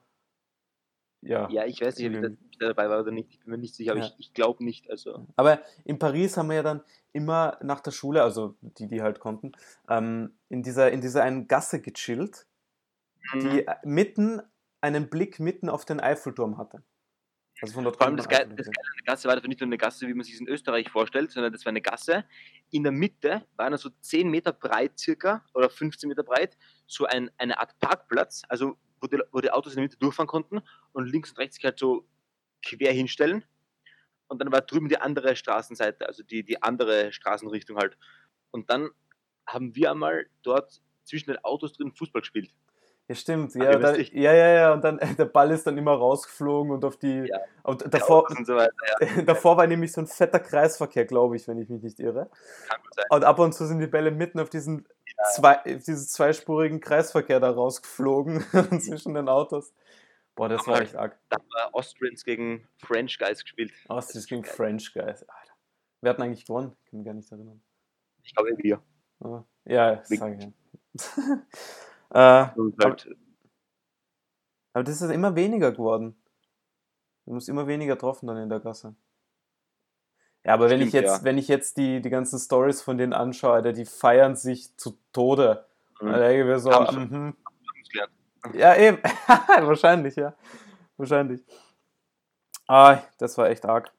ja. 1.23 1.49
Ja, 1.51 1.67
ich 1.67 1.81
weiß 1.81 1.97
nicht, 1.99 2.09
ob 2.09 2.15
ich 2.15 2.21
da, 2.21 2.27
ob 2.29 2.51
ich 2.51 2.59
da 2.59 2.67
dabei 2.69 2.89
war 2.89 3.01
oder 3.01 3.11
nicht. 3.11 3.31
Ich 3.31 3.41
bin 3.41 3.51
mir 3.51 3.59
nicht 3.59 3.75
sicher, 3.75 3.93
aber 3.93 4.01
Ja. 4.01 4.07
ich, 4.07 4.15
ich 4.19 4.35
glaube 4.35 4.65
nicht. 4.65 4.91
Also, 4.91 5.27
Aber 5.37 5.61
in 5.85 5.99
Paris 5.99 6.37
haben 6.37 6.49
wir 6.49 6.57
ja 6.57 6.63
dann 6.63 6.83
immer 7.13 7.59
nach 7.63 7.81
der 7.81 7.91
Schule, 7.91 8.23
also 8.23 8.57
die, 8.61 8.87
die 8.87 9.03
halt 9.03 9.19
konnten, 9.21 9.53
ähm, 9.89 10.39
in 10.49 10.63
dieser, 10.63 10.91
in 10.93 11.01
dieser 11.01 11.23
einen 11.23 11.49
Gasse 11.49 11.81
gechillt, 11.81 12.47
die 13.35 13.67
äh, 13.67 13.75
mitten 13.85 14.41
einen 14.81 15.09
Blick 15.11 15.41
mitten 15.41 15.69
auf 15.69 15.85
den 15.85 16.01
Eiffelturm 16.01 16.57
hatte. 16.57 16.83
Also 17.61 17.75
von 17.75 17.85
dort 17.85 17.97
Vor 17.97 18.07
allem 18.07 18.17
das, 18.17 18.29
Geile, 18.29 18.55
das 18.55 18.67
Geile 18.67 18.89
an 18.89 18.95
der 19.01 19.13
Gasse 19.13 19.29
war, 19.29 19.35
das 19.35 19.43
war 19.43 19.49
nicht 19.49 19.61
nur 19.61 19.67
eine 19.67 19.79
Gasse, 19.79 20.07
wie 20.07 20.15
man 20.15 20.25
sich 20.25 20.35
es 20.35 20.41
in 20.41 20.49
Österreich 20.49 20.89
vorstellt, 20.91 21.33
sondern 21.33 21.53
das 21.53 21.65
war 21.65 21.71
eine 21.71 21.81
Gasse. 21.81 22.25
In 22.71 22.85
der 22.85 22.93
Mitte 22.93 23.45
war 23.57 23.67
einer 23.67 23.79
so 23.79 23.91
10 24.01 24.31
Meter 24.31 24.53
breit 24.53 24.97
circa 24.99 25.45
oder 25.55 25.69
15 25.69 26.09
Meter 26.09 26.23
breit, 26.23 26.57
so 26.87 27.07
ein, 27.07 27.31
eine 27.37 27.59
Art 27.59 27.77
Parkplatz, 27.81 28.43
also 28.49 28.79
wo 29.01 29.07
die, 29.07 29.21
wo 29.33 29.41
die 29.41 29.51
Autos 29.51 29.73
in 29.73 29.77
der 29.77 29.85
Mitte 29.85 29.99
durchfahren 29.99 30.29
konnten 30.29 30.63
und 30.93 31.07
links 31.07 31.31
und 31.31 31.39
rechts 31.39 31.57
sich 31.57 31.65
halt 31.65 31.79
so 31.79 32.07
quer 32.63 32.93
hinstellen. 32.93 33.45
Und 34.29 34.41
dann 34.41 34.53
war 34.53 34.61
drüben 34.61 34.89
die 34.89 34.99
andere 34.99 35.37
Straßenseite, 35.37 36.07
also 36.07 36.23
die, 36.23 36.45
die 36.45 36.63
andere 36.63 37.13
Straßenrichtung 37.13 37.77
halt. 37.77 37.97
Und 38.51 38.71
dann 38.71 38.91
haben 39.47 39.75
wir 39.75 39.91
einmal 39.91 40.27
dort 40.43 40.83
zwischen 41.05 41.31
den 41.31 41.43
Autos 41.45 41.73
drin 41.73 41.93
Fußball 41.93 42.21
gespielt. 42.21 42.51
Ja, 43.09 43.15
stimmt. 43.15 43.55
Ja, 43.55 43.79
dann, 43.79 43.97
ja, 44.13 44.35
ja, 44.35 44.49
ja. 44.49 44.73
Und 44.75 44.85
dann 44.85 45.01
der 45.19 45.25
Ball 45.25 45.51
ist 45.51 45.67
dann 45.67 45.79
immer 45.79 45.93
rausgeflogen 45.93 46.73
und 46.73 46.85
auf 46.85 46.99
die. 46.99 47.27
Ja. 47.27 47.39
Und 47.63 47.87
Die 47.87 47.91
davor, 47.91 48.27
so 48.45 48.55
weiter, 48.55 48.73
ja, 49.01 49.23
davor 49.27 49.57
war 49.57 49.67
nämlich 49.67 49.93
so 49.93 50.03
ein 50.03 50.07
fetter 50.07 50.41
Kreisverkehr, 50.41 51.07
glaube 51.07 51.37
ich, 51.37 51.49
wenn 51.49 51.59
ich 51.59 51.71
mich 51.71 51.83
nicht 51.83 52.01
irre. 52.01 52.29
kann 52.69 52.83
gut 52.83 52.95
sein. 52.95 53.07
Und 53.11 53.25
ab 53.25 53.39
und 53.39 53.55
zu 53.55 53.67
sind 53.67 53.79
die 53.79 53.87
Bälle 53.87 54.11
mitten 54.11 54.39
auf 54.39 54.51
diesen, 54.51 54.87
zwei, 55.35 55.59
auf 55.59 55.85
diesen 55.85 56.07
zweispurigen 56.07 56.81
Kreisverkehr 56.81 57.41
da 57.41 57.51
rausgeflogen 57.51 58.41
zwischen 58.81 59.15
den 59.15 59.29
Autos. 59.29 59.75
Boah, 60.35 60.49
das 60.49 60.67
war 60.67 60.77
Aber- 60.77 60.85
echt 60.85 60.97
arg. 60.97 61.19
Da 61.29 61.37
haben 61.39 61.49
wir 61.49 61.75
Austrians 61.75 62.25
gegen 62.25 62.67
French 62.79 63.19
Guys 63.19 63.43
gespielt. 63.43 63.73
Austrians 63.89 64.27
gegen 64.27 64.43
geil. 64.43 64.53
French 64.55 64.93
Guys. 64.95 65.23
Alter. 65.29 65.53
Wer 66.01 66.11
hat 66.11 66.19
denn 66.19 66.27
eigentlich 66.27 66.47
gewonnen? 66.47 66.77
Ich 66.85 66.91
kann 66.91 66.99
mich 67.01 67.07
gar 67.07 67.15
nicht 67.15 67.33
erinnern. 67.33 67.63
Ich 68.23 68.35
glaube, 68.35 68.51
wir. 68.59 68.83
Ah, 69.21 69.43
Ja, 69.65 70.03
Wie- 70.09 70.17
sage 70.17 70.37
ich 70.37 70.45
ja. 70.45 70.53
äh, 72.55 72.59
Und 72.59 72.83
halt, 72.85 73.09
aber 74.73 74.85
das 74.85 75.03
ist 75.03 75.11
immer 75.11 75.35
weniger 75.35 75.73
geworden. 75.73 76.23
Du 77.27 77.35
musst 77.35 77.49
immer 77.49 77.67
weniger 77.67 77.95
getroffen 77.95 78.29
dann 78.29 78.37
in 78.37 78.49
der 78.49 78.61
Gasse. 78.61 78.95
Ja, 80.49 80.55
aber 80.55 80.71
wenn 80.71 80.81
ich 80.81 80.89
Stimmt, 80.89 81.05
jetzt, 81.05 81.19
ja. 81.19 81.25
wenn 81.25 81.37
ich 81.37 81.47
jetzt 81.47 81.77
die, 81.77 82.01
die 82.01 82.09
ganzen 82.09 82.39
Stories 82.39 82.81
von 82.81 82.97
denen 82.97 83.13
anschaue, 83.13 83.53
Alter, 83.53 83.75
die 83.75 83.85
feiern 83.85 84.35
sich 84.35 84.75
zu 84.79 84.99
Tode. 85.13 85.67
Mhm. 86.01 86.07
Da 86.07 86.19
denke 86.21 86.41
ich 86.41 86.47
mir 86.47 86.59
so, 86.59 86.87
sie. 86.87 86.97
mhm. 86.97 87.37
Ja, 88.55 88.75
eben. 88.75 88.97
Wahrscheinlich, 89.61 90.17
ja. 90.17 90.35
Wahrscheinlich. 90.97 91.45
Ah, 92.67 93.03
das 93.19 93.37
war 93.37 93.51
echt 93.51 93.67
arg. 93.67 93.93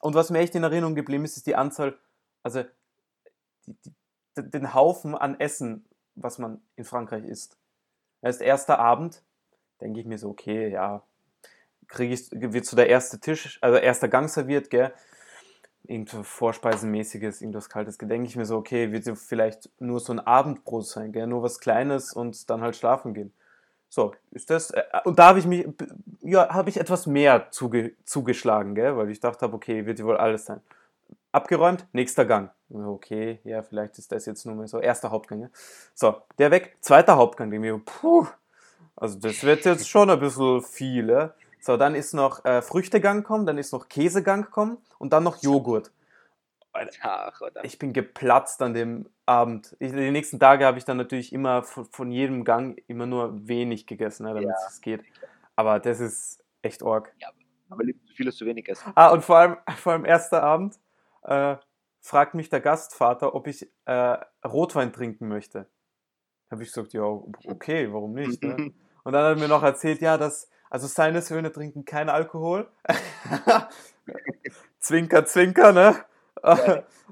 Und 0.00 0.14
was 0.14 0.28
mir 0.28 0.40
echt 0.40 0.54
in 0.54 0.62
Erinnerung 0.62 0.94
geblieben 0.94 1.24
ist, 1.24 1.38
ist 1.38 1.46
die 1.46 1.56
Anzahl, 1.56 1.96
also 2.42 2.64
die, 3.66 3.74
die, 4.36 4.50
den 4.50 4.74
Haufen 4.74 5.14
an 5.14 5.40
Essen, 5.40 5.86
was 6.16 6.36
man 6.36 6.60
in 6.76 6.84
Frankreich 6.84 7.24
isst. 7.24 7.56
Erst 8.20 8.42
erster 8.42 8.78
Abend, 8.78 9.22
denke 9.80 10.00
ich 10.00 10.06
mir 10.06 10.18
so, 10.18 10.28
okay, 10.28 10.68
ja, 10.68 11.02
kriege 11.88 12.12
ich, 12.12 12.30
wird 12.30 12.66
so 12.66 12.76
der 12.76 12.90
erste 12.90 13.20
Tisch, 13.20 13.58
also 13.62 13.78
erster 13.78 14.08
Gang 14.08 14.28
serviert, 14.28 14.68
gell? 14.68 14.92
Irgendwas 15.86 16.26
Vorspeisenmäßiges, 16.26 17.42
irgendwas 17.42 17.68
Kaltes, 17.68 17.98
denke 17.98 18.26
ich 18.26 18.36
mir 18.36 18.46
so, 18.46 18.56
okay, 18.56 18.90
wird 18.90 19.04
so 19.04 19.14
vielleicht 19.14 19.68
nur 19.78 20.00
so 20.00 20.12
ein 20.12 20.20
Abendbrot 20.20 20.86
sein, 20.86 21.12
gell? 21.12 21.26
Nur 21.26 21.42
was 21.42 21.60
Kleines 21.60 22.12
und 22.12 22.48
dann 22.48 22.62
halt 22.62 22.76
schlafen 22.76 23.12
gehen. 23.12 23.32
So, 23.90 24.12
ist 24.32 24.50
das. 24.50 24.70
äh, 24.70 24.82
Und 25.04 25.18
da 25.18 25.28
habe 25.28 25.38
ich 25.38 25.46
mich, 25.46 25.68
ja, 26.22 26.48
habe 26.48 26.70
ich 26.70 26.80
etwas 26.80 27.06
mehr 27.06 27.50
zuge, 27.50 27.92
zugeschlagen, 28.04 28.74
gell? 28.74 28.96
Weil 28.96 29.10
ich 29.10 29.20
dachte, 29.20 29.52
okay, 29.52 29.86
wird 29.86 29.98
ja 29.98 30.04
wohl 30.04 30.16
alles 30.16 30.46
sein. 30.46 30.60
Abgeräumt, 31.32 31.86
nächster 31.92 32.24
Gang. 32.24 32.50
Okay, 32.70 33.40
ja, 33.44 33.62
vielleicht 33.62 33.98
ist 33.98 34.10
das 34.10 34.26
jetzt 34.26 34.46
nur 34.46 34.54
mal 34.54 34.66
so. 34.66 34.80
Erster 34.80 35.10
Hauptgang, 35.10 35.42
ja? 35.42 35.48
So, 35.94 36.16
der 36.38 36.50
weg, 36.50 36.76
zweiter 36.80 37.16
Hauptgang. 37.16 37.52
Ich 37.52 37.60
mir, 37.60 37.78
puh, 37.84 38.26
also 38.96 39.18
das 39.18 39.42
wird 39.44 39.64
jetzt 39.64 39.88
schon 39.88 40.10
ein 40.10 40.18
bisschen 40.18 40.62
viel, 40.62 41.10
ja? 41.10 41.34
So, 41.64 41.78
dann 41.78 41.94
ist 41.94 42.12
noch 42.12 42.44
äh, 42.44 42.60
Früchtegang 42.60 43.22
kommen, 43.22 43.46
dann 43.46 43.56
ist 43.56 43.72
noch 43.72 43.88
Käsegang 43.88 44.50
kommen 44.50 44.76
und 44.98 45.14
dann 45.14 45.24
noch 45.24 45.42
Joghurt. 45.42 45.92
Ach? 47.00 47.40
Ich 47.62 47.78
bin 47.78 47.94
geplatzt 47.94 48.60
an 48.60 48.74
dem 48.74 49.08
Abend. 49.24 49.74
Ich, 49.78 49.92
die 49.92 50.10
nächsten 50.10 50.38
Tage 50.38 50.66
habe 50.66 50.76
ich 50.76 50.84
dann 50.84 50.98
natürlich 50.98 51.32
immer 51.32 51.62
von, 51.62 51.86
von 51.86 52.10
jedem 52.10 52.44
Gang 52.44 52.78
immer 52.86 53.06
nur 53.06 53.48
wenig 53.48 53.86
gegessen, 53.86 54.24
ne, 54.24 54.34
damit 54.34 54.50
Ja. 54.50 54.54
es 54.68 54.82
geht. 54.82 55.04
Aber 55.56 55.80
das 55.80 56.00
ist 56.00 56.44
echt 56.60 56.82
arg. 56.82 57.14
Aber 57.70 57.82
lieber 57.82 58.04
zu 58.04 58.12
viel 58.12 58.26
als 58.26 58.36
zu 58.36 58.44
wenig 58.44 58.68
essen. 58.68 58.92
Ah, 58.94 59.08
und 59.08 59.24
vor 59.24 59.38
allem, 59.38 59.56
vor 59.78 59.94
allem 59.94 60.04
erster 60.04 60.42
Abend 60.42 60.78
äh, 61.22 61.56
fragt 62.02 62.34
mich 62.34 62.50
der 62.50 62.60
Gastvater, 62.60 63.34
ob 63.34 63.46
ich 63.46 63.72
äh, 63.86 64.18
Rotwein 64.46 64.92
trinken 64.92 65.28
möchte. 65.28 65.66
Habe 66.50 66.62
ich 66.62 66.68
gesagt, 66.68 66.92
ja, 66.92 67.04
okay, 67.04 67.90
warum 67.90 68.12
nicht? 68.12 68.42
Ne? 68.42 68.74
Und 69.04 69.12
dann 69.12 69.24
hat 69.24 69.36
er 69.36 69.40
mir 69.40 69.48
noch 69.48 69.62
erzählt, 69.62 70.02
ja, 70.02 70.18
dass, 70.18 70.50
also 70.74 70.88
seine 70.88 71.22
Söhne 71.22 71.52
trinken 71.52 71.84
keinen 71.84 72.08
Alkohol. 72.08 72.68
zwinker, 74.80 75.24
zwinker, 75.24 75.72
ne? 75.72 76.04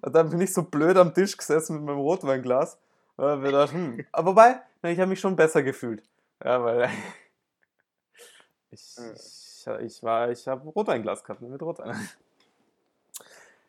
Und 0.01 0.13
dann 0.17 0.31
bin 0.31 0.41
ich 0.41 0.53
so 0.53 0.65
blöd 0.65 0.97
am 0.97 1.15
Tisch 1.15 1.37
gesessen 1.37 1.77
mit 1.77 1.85
meinem 1.85 2.01
Rotweinglas. 2.01 2.77
Gedacht, 3.17 3.73
hm. 3.73 4.05
Aber 4.13 4.33
wobei, 4.33 4.63
ich 4.83 4.99
habe 4.99 5.11
mich 5.11 5.21
schon 5.21 5.37
besser 5.37 5.63
gefühlt. 5.63 6.03
Ja, 6.45 6.65
weil 6.65 6.91
Ich, 8.73 8.97
ich, 8.99 9.67
ich 9.81 10.03
war, 10.03 10.31
ich 10.33 10.49
habe 10.49 10.69
Rotweinglas 10.69 11.23
gehabt, 11.23 11.41
ne, 11.41 11.49
mit 11.49 11.63
Rotwein. 11.63 11.95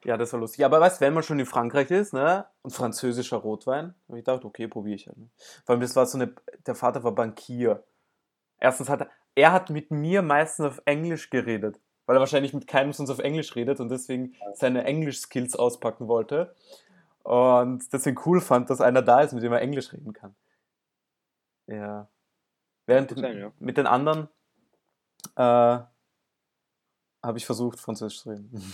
Ja, 0.05 0.17
das 0.17 0.33
war 0.33 0.39
lustig. 0.39 0.65
Aber 0.65 0.81
weißt 0.81 1.01
du, 1.01 1.05
wenn 1.05 1.13
man 1.13 1.21
schon 1.21 1.37
in 1.37 1.45
Frankreich 1.45 1.91
ist, 1.91 2.13
ne, 2.13 2.47
und 2.63 2.71
französischer 2.71 3.37
Rotwein, 3.37 3.93
habe 4.07 4.17
ich 4.17 4.25
gedacht, 4.25 4.43
okay, 4.43 4.67
probiere 4.67 4.95
ich 4.95 5.05
halt. 5.05 5.17
Ne? 5.17 5.29
Vor 5.65 5.73
allem, 5.73 5.81
das 5.81 5.95
war 5.95 6.07
so 6.07 6.17
eine, 6.17 6.33
der 6.65 6.73
Vater 6.73 7.03
war 7.03 7.11
Bankier. 7.11 7.83
Erstens 8.57 8.89
hat 8.89 9.01
er, 9.01 9.09
er 9.35 9.51
hat 9.51 9.69
mit 9.69 9.91
mir 9.91 10.21
meistens 10.21 10.65
auf 10.65 10.81
Englisch 10.85 11.29
geredet, 11.29 11.79
weil 12.05 12.17
er 12.17 12.19
wahrscheinlich 12.19 12.53
mit 12.53 12.67
keinem 12.67 12.93
sonst 12.93 13.09
auf 13.09 13.19
Englisch 13.19 13.55
redet 13.55 13.79
und 13.79 13.89
deswegen 13.89 14.35
seine 14.53 14.83
Englisch-Skills 14.83 15.55
auspacken 15.55 16.07
wollte. 16.07 16.55
Und 17.23 17.91
deswegen 17.93 18.19
cool 18.25 18.41
fand, 18.41 18.69
dass 18.69 18.81
einer 18.81 19.01
da 19.01 19.21
ist, 19.21 19.33
mit 19.33 19.43
dem 19.43 19.53
er 19.53 19.61
Englisch 19.61 19.93
reden 19.93 20.13
kann. 20.13 20.35
Ja. 21.67 22.09
Während 22.85 23.11
sein, 23.11 23.39
ja. 23.39 23.51
mit 23.59 23.77
den 23.77 23.87
anderen 23.87 24.27
äh, 25.35 25.79
habe 27.23 27.37
ich 27.37 27.45
versucht, 27.45 27.79
Französisch 27.79 28.21
zu 28.21 28.29
reden. 28.29 28.51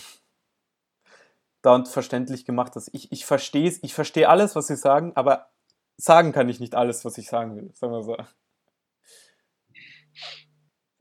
Dauernd 1.61 1.87
verständlich 1.87 2.45
gemacht, 2.45 2.75
dass 2.75 2.89
ich, 2.91 3.11
ich 3.11 3.25
verstehe 3.25 3.71
ich 3.81 3.93
verstehe 3.93 4.29
alles, 4.29 4.55
was 4.55 4.67
sie 4.67 4.77
sagen, 4.77 5.11
aber 5.15 5.51
sagen 5.97 6.31
kann 6.31 6.49
ich 6.49 6.59
nicht 6.59 6.73
alles, 6.73 7.05
was 7.05 7.17
ich 7.17 7.27
sagen 7.27 7.55
will. 7.55 7.71
Sagen 7.75 7.93
wir 7.93 8.03
so. 8.03 8.17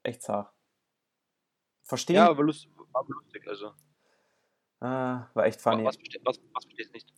Echt 0.08 0.22
zart. 0.22 0.50
Verstehen? 1.82 2.16
Ja, 2.16 2.30
aber 2.30 2.42
lust, 2.44 2.68
war 2.92 3.04
lustig. 3.08 3.46
Also, 3.46 3.72
Ah, 4.80 5.26
war 5.34 5.44
echt 5.44 5.60
funny. 5.60 5.84
was, 5.84 5.98
verste- 5.98 6.20
was, 6.24 6.40
was 6.54 6.64
verstehst 6.64 6.90
du 6.90 6.94
nicht? 6.94 7.12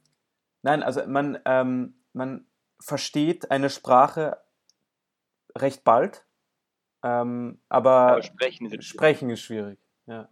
Nein, 0.62 0.82
also 0.82 1.06
man, 1.06 1.38
ähm, 1.44 1.94
man 2.12 2.46
versteht 2.80 3.50
eine 3.50 3.68
Sprache 3.70 4.40
recht 5.56 5.84
bald, 5.84 6.26
ähm, 7.02 7.60
aber, 7.68 7.90
Aber 8.12 8.22
sprechen 8.22 8.66
ist 8.72 8.84
sprechen 8.84 9.30
ist 9.30 9.40
schwierig. 9.40 9.78
Ja. 10.06 10.28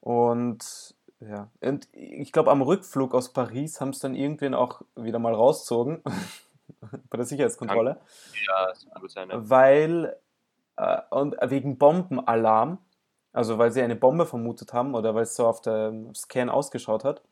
Und 0.00 0.96
ja, 1.20 1.50
und 1.60 1.88
ich 1.92 2.32
glaube, 2.32 2.50
am 2.50 2.62
Rückflug 2.62 3.14
aus 3.14 3.32
Paris 3.32 3.80
haben 3.80 3.90
es 3.90 3.98
dann 4.00 4.14
irgendwen 4.14 4.54
auch 4.54 4.82
wieder 4.96 5.18
mal 5.18 5.34
rausgezogen 5.34 6.02
bei 7.10 7.16
der 7.16 7.26
Sicherheitskontrolle, 7.26 8.00
Ja, 8.46 8.66
das 8.68 8.86
kann 8.86 9.00
gut 9.00 9.10
sein. 9.10 9.30
Ja. 9.30 9.48
weil 9.50 10.16
äh, 10.76 10.98
und 11.10 11.36
wegen 11.42 11.78
Bombenalarm, 11.78 12.78
also 13.32 13.58
weil 13.58 13.72
sie 13.72 13.82
eine 13.82 13.96
Bombe 13.96 14.26
vermutet 14.26 14.72
haben 14.72 14.94
oder 14.94 15.14
weil 15.14 15.24
es 15.24 15.36
so 15.36 15.46
auf 15.46 15.60
der 15.60 15.92
Scan 16.14 16.48
ausgeschaut 16.48 17.04
hat. 17.04 17.22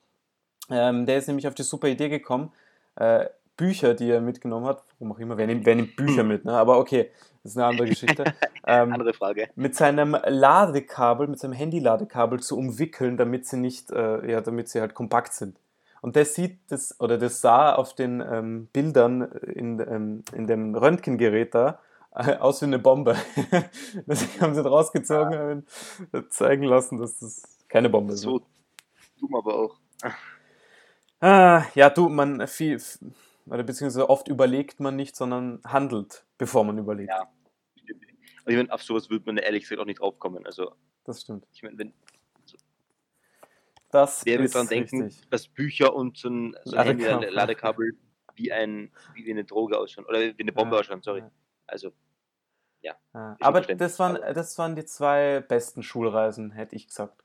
Ähm, 0.71 1.07
der 1.07 1.19
ist 1.19 1.29
nämlich 1.29 1.47
auf 1.49 1.55
die 1.55 1.63
super 1.63 1.89
Idee 1.89 2.09
gekommen, 2.09 2.53
äh, 2.97 3.27
Bücher, 3.57 3.95
die 3.95 4.11
er 4.11 4.21
mitgenommen 4.21 4.67
hat, 4.67 4.83
warum 4.99 5.13
auch 5.13 5.19
immer, 5.19 5.37
wer 5.37 5.47
nimmt, 5.47 5.67
wer 5.67 5.75
nimmt 5.75 5.97
Bücher 5.97 6.25
mit, 6.25 6.45
ne? 6.45 6.53
aber 6.53 6.79
okay, 6.79 7.11
das 7.43 7.53
ist 7.53 7.59
eine 7.59 7.67
andere 7.67 7.89
Geschichte, 7.89 8.25
ähm, 8.67 8.93
Andere 8.93 9.13
Frage. 9.13 9.49
mit 9.57 9.75
seinem 9.75 10.17
Ladekabel, 10.27 11.27
mit 11.27 11.39
seinem 11.39 11.53
Handy-Ladekabel 11.53 12.41
zu 12.41 12.57
umwickeln, 12.57 13.17
damit 13.17 13.47
sie 13.47 13.59
nicht, 13.59 13.91
äh, 13.91 14.31
ja, 14.31 14.41
damit 14.41 14.69
sie 14.69 14.81
halt 14.81 14.95
kompakt 14.95 15.35
sind. 15.35 15.59
Und 16.01 16.17
das 16.17 16.35
sieht 16.35 16.59
das, 16.69 16.99
oder 17.01 17.19
das 17.19 17.41
sah 17.41 17.75
auf 17.75 17.95
den 17.95 18.21
ähm, 18.21 18.69
Bildern 18.73 19.23
in, 19.23 19.79
ähm, 19.81 20.25
in 20.35 20.47
dem 20.47 20.75
Röntgengerät 20.75 21.55
da 21.55 21.79
aus 22.41 22.61
wie 22.61 22.67
eine 22.67 22.79
Bombe. 22.79 23.17
Deswegen 24.07 24.41
haben 24.41 24.55
sie 24.55 24.65
rausgezogen 24.65 25.33
und 25.33 25.39
haben 25.39 25.65
ihn 26.13 26.31
zeigen 26.31 26.65
lassen, 26.65 26.99
dass 26.99 27.19
das 27.19 27.43
keine 27.69 27.89
Bombe 27.89 28.13
ist. 28.15 28.21
So 28.21 28.43
dumm 29.19 29.35
aber 29.35 29.55
auch. 29.55 29.77
Ah, 31.21 31.65
ja, 31.75 31.89
du, 31.89 32.09
man 32.09 32.47
viel, 32.49 32.81
oder 33.47 33.63
beziehungsweise 33.63 34.11
oft 34.11 34.29
überlegt 34.29 34.81
man 34.81 34.97
nicht, 34.97 35.15
sondern 35.17 35.61
handelt, 35.65 36.25
bevor 36.39 36.65
man 36.65 36.79
überlegt. 36.79 37.11
Ja. 37.11 37.31
Stimmt. 37.81 38.05
Und 38.45 38.51
ich 38.53 38.57
meine, 38.57 38.73
auf 38.73 38.83
sowas 38.83 39.09
würde 39.09 39.27
man 39.27 39.37
ehrlich 39.37 39.63
gesagt 39.63 39.81
auch 39.81 39.87
nicht 39.87 40.01
draufkommen. 40.01 40.45
Also, 40.47 40.73
Das 41.05 41.23
stimmt. 41.23 41.47
ich 41.53 41.63
meine, 41.63 41.79
wenn 41.79 41.95
Das 43.91 44.25
wer 44.27 44.39
wird 44.41 44.55
daran 44.55 44.69
denken, 44.69 45.03
richtig. 45.03 45.29
dass 45.31 45.49
Bücher 45.49 45.95
und 45.95 46.17
so 46.19 46.29
ein, 46.29 46.57
so 46.65 46.77
ein 46.77 46.87
Handy 46.87 47.05
Ladekabel. 47.05 47.35
Ladekabel 47.35 47.93
wie, 48.35 48.51
ein, 48.53 48.91
wie 49.15 49.31
eine 49.31 49.45
Droge 49.45 49.79
ausschauen. 49.79 50.07
Oder 50.07 50.21
wie 50.21 50.35
eine 50.41 50.53
Bombe 50.53 50.77
Ja, 50.77 50.81
ausschauen, 50.81 51.03
sorry. 51.03 51.21
ja. 51.21 51.31
Also, 51.67 51.93
Ja. 52.83 52.95
schon 53.13 53.21
Aber 53.41 53.59
verständlich, 53.59 53.79
das 53.89 53.99
waren, 53.99 54.17
aber- 54.17 54.33
das 54.35 54.59
waren 54.59 54.77
die 54.77 54.85
zwei 54.85 55.41
besten 55.41 55.83
Schulreisen, 55.83 56.51
hätte 56.53 56.77
ich 56.77 56.87
gesagt. 56.89 57.23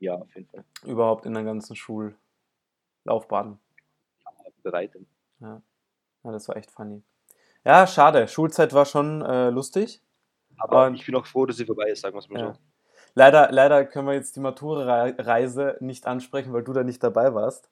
ja, 0.00 0.14
auf 0.16 0.34
jeden 0.34 0.48
Fall. 0.48 0.64
Überhaupt 0.84 1.26
in 1.26 1.34
der 1.34 1.44
ganzen 1.44 1.76
Schullaufbahn. 1.76 3.58
Bereit. 4.62 4.92
Ja, 5.40 5.60
das 6.22 6.46
war 6.48 6.56
echt 6.56 6.70
funny. 6.70 7.02
Ja, 7.64 7.86
schade. 7.86 8.28
Schulzeit 8.28 8.72
war 8.72 8.84
schon 8.86 9.22
äh, 9.22 9.50
lustig. 9.50 10.00
Aber 10.58 10.86
Und- 10.86 10.94
ich 10.94 11.04
bin 11.06 11.14
auch 11.16 11.26
froh, 11.26 11.46
dass 11.46 11.56
sie 11.56 11.66
vorbei 11.66 11.88
ist, 11.90 12.00
sagen 12.02 12.14
wir 12.14 12.18
es 12.20 12.28
mal 12.28 12.40
Ja. 12.40 12.52
so. 12.54 12.60
Leider, 13.14 13.50
leider 13.50 13.84
können 13.84 14.06
wir 14.06 14.14
jetzt 14.14 14.36
die 14.36 14.40
Matura-Reise 14.40 15.76
nicht 15.80 16.06
ansprechen, 16.06 16.52
weil 16.52 16.62
du 16.62 16.72
da 16.72 16.82
nicht 16.84 17.02
dabei 17.02 17.34
warst. 17.34 17.68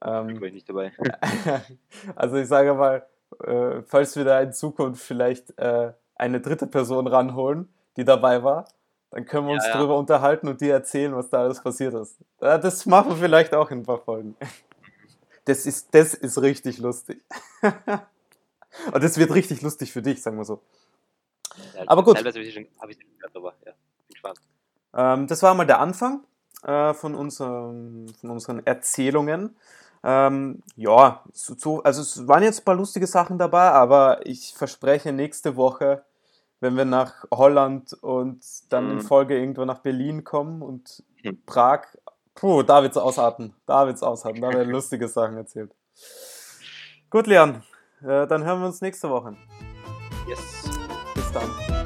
Ich 0.00 0.06
Ähm, 0.08 0.40
war 0.40 0.50
nicht 0.50 0.68
dabei. 0.68 0.92
also 2.16 2.36
ich 2.36 2.48
sage 2.48 2.74
mal, 2.74 3.06
äh, 3.44 3.82
falls 3.82 4.16
wir 4.16 4.24
da 4.24 4.40
in 4.40 4.52
Zukunft 4.52 5.02
vielleicht 5.02 5.58
äh, 5.58 5.92
eine 6.16 6.40
dritte 6.40 6.66
Person 6.66 7.06
ranholen, 7.06 7.68
die 7.96 8.04
dabei 8.04 8.42
war, 8.42 8.66
dann 9.10 9.26
können 9.26 9.46
wir 9.46 9.54
uns 9.54 9.64
Ja, 9.64 9.70
ja. 9.70 9.76
darüber 9.76 9.98
unterhalten 9.98 10.48
und 10.48 10.60
dir 10.60 10.72
erzählen, 10.72 11.14
was 11.14 11.28
da 11.28 11.42
alles 11.42 11.62
passiert 11.62 11.94
ist. 11.94 12.16
Das 12.38 12.86
machen 12.86 13.10
wir 13.10 13.16
vielleicht 13.16 13.54
auch 13.54 13.70
in 13.70 13.80
ein 13.80 13.84
paar 13.84 14.00
Folgen. 14.00 14.36
Das 15.44 15.66
ist, 15.66 15.94
das 15.94 16.14
ist 16.14 16.40
richtig 16.40 16.78
lustig. 16.78 17.22
und 18.92 19.04
das 19.04 19.18
wird 19.18 19.34
richtig 19.34 19.60
lustig 19.60 19.92
für 19.92 20.00
dich, 20.00 20.22
sagen 20.22 20.38
wir 20.38 20.44
so. 20.44 20.60
Ja, 21.74 21.82
Aber 21.86 22.04
gut. 22.04 22.16
Teilweise 22.16 22.38
habe 22.38 22.48
ich 22.48 22.54
schon 22.54 22.66
hab 22.80 22.88
ich 22.88 22.96
schon 22.96 23.10
gehört, 23.18 23.36
aber 23.36 23.54
ja, 23.66 23.72
bin 23.72 24.14
gespannt. 24.14 24.38
Ähm, 24.94 25.26
das 25.26 25.42
war 25.42 25.54
mal 25.54 25.66
der 25.66 25.80
Anfang 25.80 26.24
äh, 26.62 26.94
von, 26.94 27.14
unserem, 27.14 28.06
von 28.20 28.30
unseren 28.30 28.64
Erzählungen. 28.64 29.56
Ähm, 30.04 30.62
ja, 30.76 31.22
so, 31.32 31.54
so, 31.56 31.82
also 31.82 32.00
es 32.02 32.26
waren 32.26 32.42
jetzt 32.42 32.60
ein 32.60 32.64
paar 32.64 32.74
lustige 32.74 33.06
Sachen 33.06 33.38
dabei, 33.38 33.70
aber 33.70 34.26
ich 34.26 34.52
verspreche 34.54 35.12
nächste 35.12 35.54
Woche, 35.56 36.04
wenn 36.60 36.76
wir 36.76 36.84
nach 36.84 37.24
Holland 37.32 37.92
und 38.02 38.44
dann 38.72 38.90
in 38.90 38.96
Mhm. 38.96 39.00
Folge 39.02 39.38
irgendwo 39.38 39.64
nach 39.64 39.78
Berlin 39.78 40.24
kommen 40.24 40.62
und 40.62 41.02
Hm. 41.22 41.40
Prag, 41.46 41.82
puh, 42.34 42.62
da 42.64 42.82
wird's 42.82 42.96
ausarten. 42.96 43.54
Da 43.66 43.86
wird's 43.86 44.02
ausarten. 44.02 44.40
Da 44.40 44.48
werden 44.52 44.70
lustige 44.72 45.06
Sachen 45.08 45.36
erzählt. 45.36 45.72
Gut, 47.10 47.26
Leon, 47.26 47.62
äh, 48.02 48.26
dann 48.26 48.44
hören 48.44 48.60
wir 48.60 48.66
uns 48.66 48.80
nächste 48.80 49.08
Woche. 49.08 49.36
Yes. 50.28 50.64
Bis 51.14 51.30
dann. 51.32 51.81